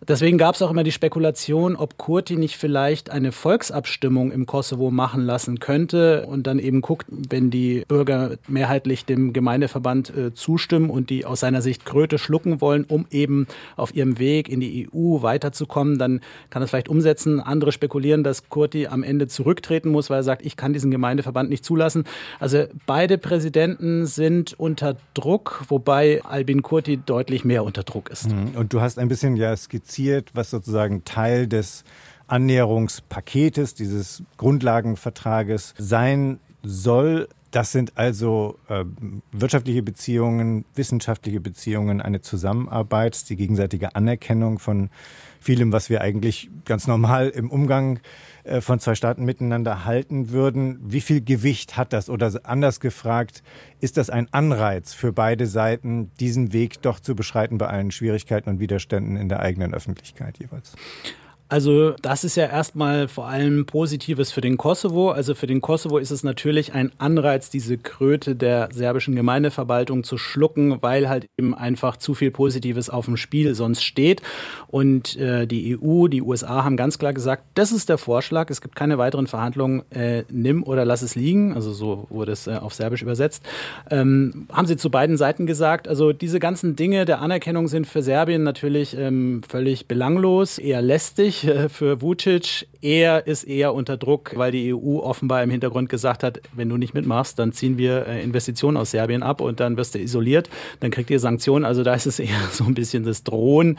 Deswegen 0.06 0.36
gab 0.36 0.54
es 0.54 0.62
auch 0.62 0.70
immer 0.70 0.84
die 0.84 0.92
Spekulation, 0.92 1.76
ob 1.76 1.96
Kurti 1.96 2.36
nicht 2.36 2.56
vielleicht 2.56 3.10
eine 3.10 3.32
Volksabstimmung 3.32 4.32
im 4.32 4.44
Kosovo 4.44 4.90
machen 4.90 5.24
lassen 5.24 5.60
könnte 5.60 6.26
und 6.26 6.46
dann 6.46 6.58
eben 6.58 6.82
guckt, 6.82 7.06
wenn 7.08 7.50
die 7.50 7.84
Bürger 7.88 8.36
mehrheitlich 8.46 9.06
dem 9.06 9.32
Gemeindeverband 9.32 10.14
äh, 10.14 10.34
zustimmen 10.34 10.90
und 10.90 11.08
die 11.08 11.24
aus 11.24 11.40
seiner 11.40 11.62
Sicht 11.62 11.86
Kröte 11.86 12.18
schlucken 12.18 12.60
wollen, 12.60 12.84
um 12.84 13.06
eben 13.10 13.46
auf 13.76 13.94
ihrem 13.94 14.18
Weg 14.18 14.48
in 14.50 14.60
die 14.60 14.88
EU 14.92 15.22
weiterzukommen, 15.22 15.98
dann 15.98 16.20
kann 16.50 16.62
es 16.62 16.70
vielleicht 16.70 16.88
umsetzen. 16.88 17.40
Andere 17.40 17.72
spekulieren, 17.72 18.24
dass 18.24 18.50
Kurti 18.50 18.86
am 18.86 19.02
Ende 19.02 19.26
zurücktreten 19.26 19.88
muss, 19.88 20.10
weil 20.10 20.20
er 20.20 20.24
sagt, 20.24 20.44
ich 20.44 20.56
kann 20.56 20.74
diesen 20.74 20.90
Gemeindeverband 20.90 21.48
nicht 21.48 21.64
zulassen. 21.64 22.04
Also 22.40 22.64
beide 22.86 23.16
Präsidenten 23.16 24.04
sind 24.06 24.52
unter 24.58 24.96
Druck, 25.14 25.62
wobei 25.68 26.22
Albin 26.24 26.62
Kurti 26.62 26.98
deutlich 26.98 27.44
mehr 27.44 27.64
unter 27.64 27.84
Druck 27.84 28.10
ist. 28.10 28.30
Mhm. 28.30 28.50
Und 28.54 28.72
du 28.74 28.82
hast 28.82 28.98
ein 28.98 29.08
bisschen 29.08 29.36
ja 29.36 29.56
skizziert, 29.56 29.93
skizziert, 29.94 30.30
was 30.34 30.50
sozusagen 30.50 31.04
Teil 31.04 31.46
des 31.46 31.84
Annäherungspaketes, 32.26 33.74
dieses 33.74 34.22
Grundlagenvertrages 34.38 35.74
sein 35.78 36.40
soll. 36.62 37.28
Das 37.54 37.70
sind 37.70 37.96
also 37.96 38.58
äh, 38.68 38.84
wirtschaftliche 39.30 39.84
Beziehungen, 39.84 40.64
wissenschaftliche 40.74 41.38
Beziehungen, 41.38 42.00
eine 42.00 42.20
Zusammenarbeit, 42.20 43.28
die 43.30 43.36
gegenseitige 43.36 43.94
Anerkennung 43.94 44.58
von 44.58 44.90
vielem, 45.38 45.70
was 45.70 45.88
wir 45.88 46.00
eigentlich 46.00 46.50
ganz 46.64 46.88
normal 46.88 47.28
im 47.28 47.52
Umgang 47.52 48.00
äh, 48.42 48.60
von 48.60 48.80
zwei 48.80 48.96
Staaten 48.96 49.24
miteinander 49.24 49.84
halten 49.84 50.30
würden. 50.30 50.80
Wie 50.82 51.00
viel 51.00 51.20
Gewicht 51.20 51.76
hat 51.76 51.92
das? 51.92 52.10
Oder 52.10 52.32
anders 52.42 52.80
gefragt, 52.80 53.44
ist 53.78 53.98
das 53.98 54.10
ein 54.10 54.26
Anreiz 54.32 54.92
für 54.92 55.12
beide 55.12 55.46
Seiten, 55.46 56.10
diesen 56.18 56.52
Weg 56.52 56.82
doch 56.82 56.98
zu 56.98 57.14
beschreiten 57.14 57.58
bei 57.58 57.68
allen 57.68 57.92
Schwierigkeiten 57.92 58.50
und 58.50 58.58
Widerständen 58.58 59.16
in 59.16 59.28
der 59.28 59.38
eigenen 59.38 59.74
Öffentlichkeit 59.74 60.40
jeweils? 60.40 60.74
Also 61.54 61.92
das 62.02 62.24
ist 62.24 62.34
ja 62.34 62.46
erstmal 62.46 63.06
vor 63.06 63.28
allem 63.28 63.64
Positives 63.64 64.32
für 64.32 64.40
den 64.40 64.56
Kosovo. 64.56 65.12
Also 65.12 65.36
für 65.36 65.46
den 65.46 65.60
Kosovo 65.60 65.98
ist 65.98 66.10
es 66.10 66.24
natürlich 66.24 66.74
ein 66.74 66.90
Anreiz, 66.98 67.48
diese 67.48 67.78
Kröte 67.78 68.34
der 68.34 68.70
serbischen 68.72 69.14
Gemeindeverwaltung 69.14 70.02
zu 70.02 70.18
schlucken, 70.18 70.78
weil 70.80 71.08
halt 71.08 71.28
eben 71.38 71.54
einfach 71.54 71.96
zu 71.96 72.14
viel 72.14 72.32
Positives 72.32 72.90
auf 72.90 73.04
dem 73.04 73.16
Spiel 73.16 73.54
sonst 73.54 73.84
steht. 73.84 74.20
Und 74.66 75.14
äh, 75.14 75.46
die 75.46 75.78
EU, 75.78 76.08
die 76.08 76.22
USA 76.22 76.64
haben 76.64 76.76
ganz 76.76 76.98
klar 76.98 77.12
gesagt, 77.12 77.44
das 77.54 77.70
ist 77.70 77.88
der 77.88 77.98
Vorschlag, 77.98 78.50
es 78.50 78.60
gibt 78.60 78.74
keine 78.74 78.98
weiteren 78.98 79.28
Verhandlungen, 79.28 79.84
äh, 79.92 80.24
nimm 80.32 80.64
oder 80.64 80.84
lass 80.84 81.02
es 81.02 81.14
liegen. 81.14 81.54
Also 81.54 81.72
so 81.72 82.08
wurde 82.10 82.32
es 82.32 82.48
äh, 82.48 82.56
auf 82.60 82.74
Serbisch 82.74 83.02
übersetzt. 83.02 83.44
Ähm, 83.92 84.48
haben 84.52 84.66
sie 84.66 84.76
zu 84.76 84.90
beiden 84.90 85.16
Seiten 85.16 85.46
gesagt. 85.46 85.86
Also 85.86 86.12
diese 86.12 86.40
ganzen 86.40 86.74
Dinge 86.74 87.04
der 87.04 87.20
Anerkennung 87.20 87.68
sind 87.68 87.86
für 87.86 88.02
Serbien 88.02 88.42
natürlich 88.42 88.98
ähm, 88.98 89.42
völlig 89.48 89.86
belanglos, 89.86 90.58
eher 90.58 90.82
lästig 90.82 91.43
äh, 91.46 91.68
für 91.68 92.00
Vucic. 92.00 92.66
Er 92.80 93.26
ist 93.26 93.44
eher 93.44 93.74
unter 93.74 93.96
Druck, 93.96 94.32
weil 94.36 94.52
die 94.52 94.74
EU 94.74 94.98
offenbar 94.98 95.42
im 95.42 95.50
Hintergrund 95.50 95.88
gesagt 95.88 96.22
hat, 96.22 96.40
wenn 96.52 96.68
du 96.68 96.76
nicht 96.76 96.94
mitmachst, 96.94 97.38
dann 97.38 97.52
ziehen 97.52 97.78
wir 97.78 98.06
äh, 98.06 98.22
Investitionen 98.22 98.76
aus 98.76 98.90
Serbien 98.90 99.22
ab 99.22 99.40
und 99.40 99.60
dann 99.60 99.76
wirst 99.76 99.94
du 99.94 99.98
isoliert, 99.98 100.50
dann 100.80 100.90
kriegt 100.90 101.10
ihr 101.10 101.20
Sanktionen. 101.20 101.64
Also 101.64 101.82
da 101.82 101.94
ist 101.94 102.06
es 102.06 102.18
eher 102.20 102.40
so 102.50 102.64
ein 102.64 102.74
bisschen 102.74 103.04
das 103.04 103.22
Drohen. 103.22 103.78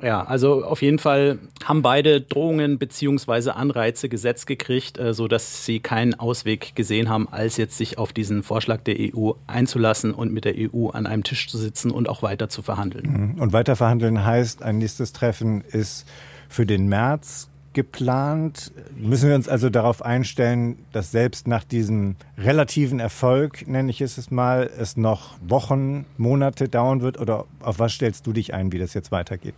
Ja, 0.00 0.22
also 0.22 0.64
auf 0.64 0.80
jeden 0.80 1.00
Fall 1.00 1.38
haben 1.64 1.82
beide 1.82 2.20
Drohungen 2.20 2.78
beziehungsweise 2.78 3.56
Anreize 3.56 4.08
gesetzt 4.08 4.46
gekriegt, 4.46 4.98
äh, 4.98 5.12
so 5.12 5.26
dass 5.26 5.64
sie 5.64 5.80
keinen 5.80 6.14
Ausweg 6.14 6.76
gesehen 6.76 7.08
haben, 7.08 7.28
als 7.28 7.56
jetzt 7.56 7.76
sich 7.76 7.98
auf 7.98 8.12
diesen 8.12 8.42
Vorschlag 8.42 8.82
der 8.82 8.96
EU 8.98 9.32
einzulassen 9.46 10.14
und 10.14 10.32
mit 10.32 10.44
der 10.44 10.54
EU 10.56 10.90
an 10.90 11.06
einem 11.06 11.24
Tisch 11.24 11.48
zu 11.48 11.58
sitzen 11.58 11.90
und 11.90 12.08
auch 12.08 12.22
weiter 12.22 12.48
zu 12.48 12.62
verhandeln. 12.62 13.36
Und 13.38 13.52
weiter 13.52 13.74
verhandeln 13.74 14.24
heißt, 14.24 14.62
ein 14.62 14.78
nächstes 14.78 15.12
Treffen 15.12 15.62
ist 15.62 16.06
für 16.48 16.66
den 16.66 16.88
März 16.88 17.48
geplant? 17.72 18.72
Müssen 18.96 19.28
wir 19.28 19.36
uns 19.36 19.48
also 19.48 19.70
darauf 19.70 20.02
einstellen, 20.02 20.78
dass 20.92 21.12
selbst 21.12 21.46
nach 21.46 21.64
diesem 21.64 22.16
relativen 22.36 22.98
Erfolg, 22.98 23.68
nenne 23.68 23.90
ich 23.90 24.00
es 24.00 24.30
mal, 24.30 24.68
es 24.78 24.96
noch 24.96 25.36
Wochen, 25.46 26.04
Monate 26.16 26.68
dauern 26.68 27.02
wird? 27.02 27.20
Oder 27.20 27.44
auf 27.60 27.78
was 27.78 27.92
stellst 27.92 28.26
du 28.26 28.32
dich 28.32 28.54
ein, 28.54 28.72
wie 28.72 28.78
das 28.78 28.94
jetzt 28.94 29.12
weitergeht? 29.12 29.54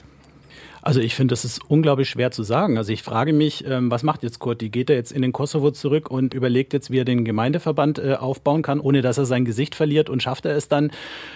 Also 0.83 1.01
ich 1.01 1.15
finde, 1.15 1.33
das 1.33 1.45
ist 1.45 1.61
unglaublich 1.69 2.09
schwer 2.09 2.31
zu 2.31 2.43
sagen. 2.43 2.79
Also 2.79 2.93
ich 2.93 3.03
frage 3.03 3.33
mich, 3.33 3.65
ähm, 3.67 3.91
was 3.91 4.03
macht 4.03 4.23
jetzt 4.23 4.39
Kurti? 4.39 4.71
Geht 4.71 4.89
er 4.89 4.97
jetzt 4.97 5.13
in 5.13 5.23
den 5.23 5.33
Kosovo 5.33 5.71
zurück 5.71 6.11
und 6.11 6.33
überlegt 6.33 6.73
jetzt, 6.73 6.91
wie 6.91 6.99
er 6.99 7.05
den 7.05 7.25
Gemeindeverband 7.25 7.99
äh, 7.99 8.15
aufbauen 8.15 8.63
kann, 8.63 8.81
ohne 8.81 9.03
dass 9.03 9.19
er 9.19 9.27
sein 9.27 9.45
Gesicht 9.45 9.75
verliert? 9.75 10.09
Und 10.09 10.23
schafft 10.23 10.47
er 10.47 10.57
es 10.57 10.69
dann 10.69 10.91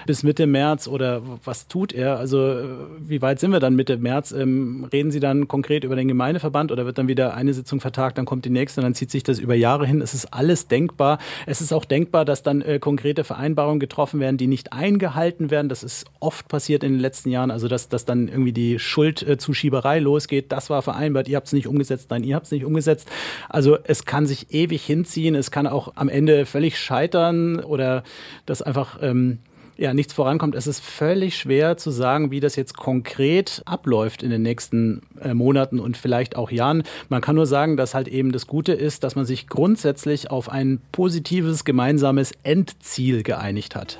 bis 0.06 0.22
Mitte 0.22 0.46
März 0.46 0.88
oder 0.88 1.22
was 1.44 1.68
tut 1.68 1.92
er? 1.92 2.18
Also 2.18 2.42
äh, 2.42 2.64
wie 2.98 3.20
weit 3.20 3.40
sind 3.40 3.52
wir 3.52 3.60
dann 3.60 3.76
Mitte 3.76 3.98
März? 3.98 4.32
Ähm, 4.32 4.86
reden 4.92 5.10
Sie 5.10 5.20
dann 5.20 5.46
konkret 5.46 5.84
über 5.84 5.96
den 5.96 6.08
Gemeindeverband 6.08 6.72
oder 6.72 6.86
wird 6.86 6.98
dann 6.98 7.08
wieder 7.08 7.34
eine 7.34 7.52
Sitzung 7.52 7.80
vertagt, 7.80 8.16
dann 8.16 8.24
kommt 8.24 8.44
die 8.44 8.50
nächste 8.50 8.80
und 8.80 8.84
dann 8.84 8.94
zieht 8.94 9.10
sich 9.10 9.22
das 9.22 9.38
über 9.38 9.54
Jahre 9.54 9.86
hin? 9.86 10.00
Es 10.00 10.14
ist 10.14 10.32
alles 10.32 10.68
denkbar. 10.68 11.18
Es 11.46 11.60
ist 11.60 11.72
auch 11.72 11.84
denkbar, 11.84 12.24
dass 12.24 12.42
dann 12.42 12.62
äh, 12.62 12.78
konkrete 12.78 13.24
Vereinbarungen 13.24 13.80
getroffen 13.80 14.20
werden, 14.20 14.38
die 14.38 14.46
nicht 14.46 14.72
eingehalten 14.72 15.50
werden. 15.50 15.68
Das 15.68 15.82
ist 15.82 16.06
oft 16.20 16.48
passiert 16.48 16.82
in 16.82 16.92
den 16.92 17.00
letzten 17.00 17.30
Jahren. 17.30 17.50
Also 17.50 17.68
dass, 17.68 17.88
dass 17.88 18.04
dann 18.04 18.28
irgendwie 18.28 18.52
die 18.52 18.78
Schuld 18.78 19.22
äh, 19.22 19.33
Zuschieberei 19.38 19.98
losgeht. 19.98 20.52
Das 20.52 20.70
war 20.70 20.82
vereinbart, 20.82 21.28
ihr 21.28 21.36
habt 21.36 21.46
es 21.46 21.52
nicht 21.52 21.66
umgesetzt, 21.66 22.10
nein, 22.10 22.24
ihr 22.24 22.36
habt 22.36 22.46
es 22.46 22.52
nicht 22.52 22.64
umgesetzt. 22.64 23.08
Also 23.48 23.78
es 23.84 24.04
kann 24.04 24.26
sich 24.26 24.52
ewig 24.52 24.84
hinziehen, 24.84 25.34
es 25.34 25.50
kann 25.50 25.66
auch 25.66 25.92
am 25.96 26.08
Ende 26.08 26.46
völlig 26.46 26.78
scheitern 26.78 27.60
oder 27.60 28.02
dass 28.46 28.62
einfach 28.62 28.98
ähm, 29.02 29.38
ja, 29.76 29.92
nichts 29.94 30.12
vorankommt. 30.12 30.54
Es 30.54 30.66
ist 30.66 30.80
völlig 30.80 31.36
schwer 31.36 31.76
zu 31.76 31.90
sagen, 31.90 32.30
wie 32.30 32.40
das 32.40 32.56
jetzt 32.56 32.76
konkret 32.76 33.62
abläuft 33.64 34.22
in 34.22 34.30
den 34.30 34.42
nächsten 34.42 35.02
äh, 35.20 35.34
Monaten 35.34 35.80
und 35.80 35.96
vielleicht 35.96 36.36
auch 36.36 36.50
Jahren. 36.50 36.84
Man 37.08 37.20
kann 37.20 37.34
nur 37.34 37.46
sagen, 37.46 37.76
dass 37.76 37.94
halt 37.94 38.08
eben 38.08 38.32
das 38.32 38.46
Gute 38.46 38.72
ist, 38.72 39.04
dass 39.04 39.16
man 39.16 39.24
sich 39.24 39.48
grundsätzlich 39.48 40.30
auf 40.30 40.48
ein 40.48 40.80
positives 40.92 41.64
gemeinsames 41.64 42.32
Endziel 42.42 43.22
geeinigt 43.22 43.74
hat. 43.74 43.98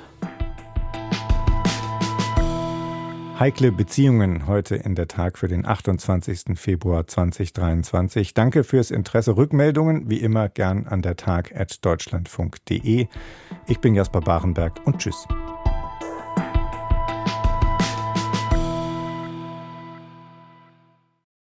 Heikle 3.37 3.73
Beziehungen 3.73 4.47
heute 4.47 4.77
in 4.77 4.95
der 4.95 5.09
Tag 5.09 5.37
für 5.37 5.49
den 5.49 5.65
28. 5.65 6.57
Februar 6.57 7.05
2023. 7.05 8.33
Danke 8.33 8.63
fürs 8.63 8.91
Interesse. 8.91 9.35
Rückmeldungen 9.35 10.09
wie 10.09 10.21
immer 10.21 10.47
gern 10.47 10.87
an 10.87 11.01
der 11.01 11.17
Tag 11.17 11.53
at 11.53 11.83
deutschlandfunk.de. 11.83 13.07
Ich 13.67 13.79
bin 13.79 13.93
Jasper 13.93 14.21
Barenberg 14.21 14.79
und 14.85 14.99
tschüss. 14.99 15.27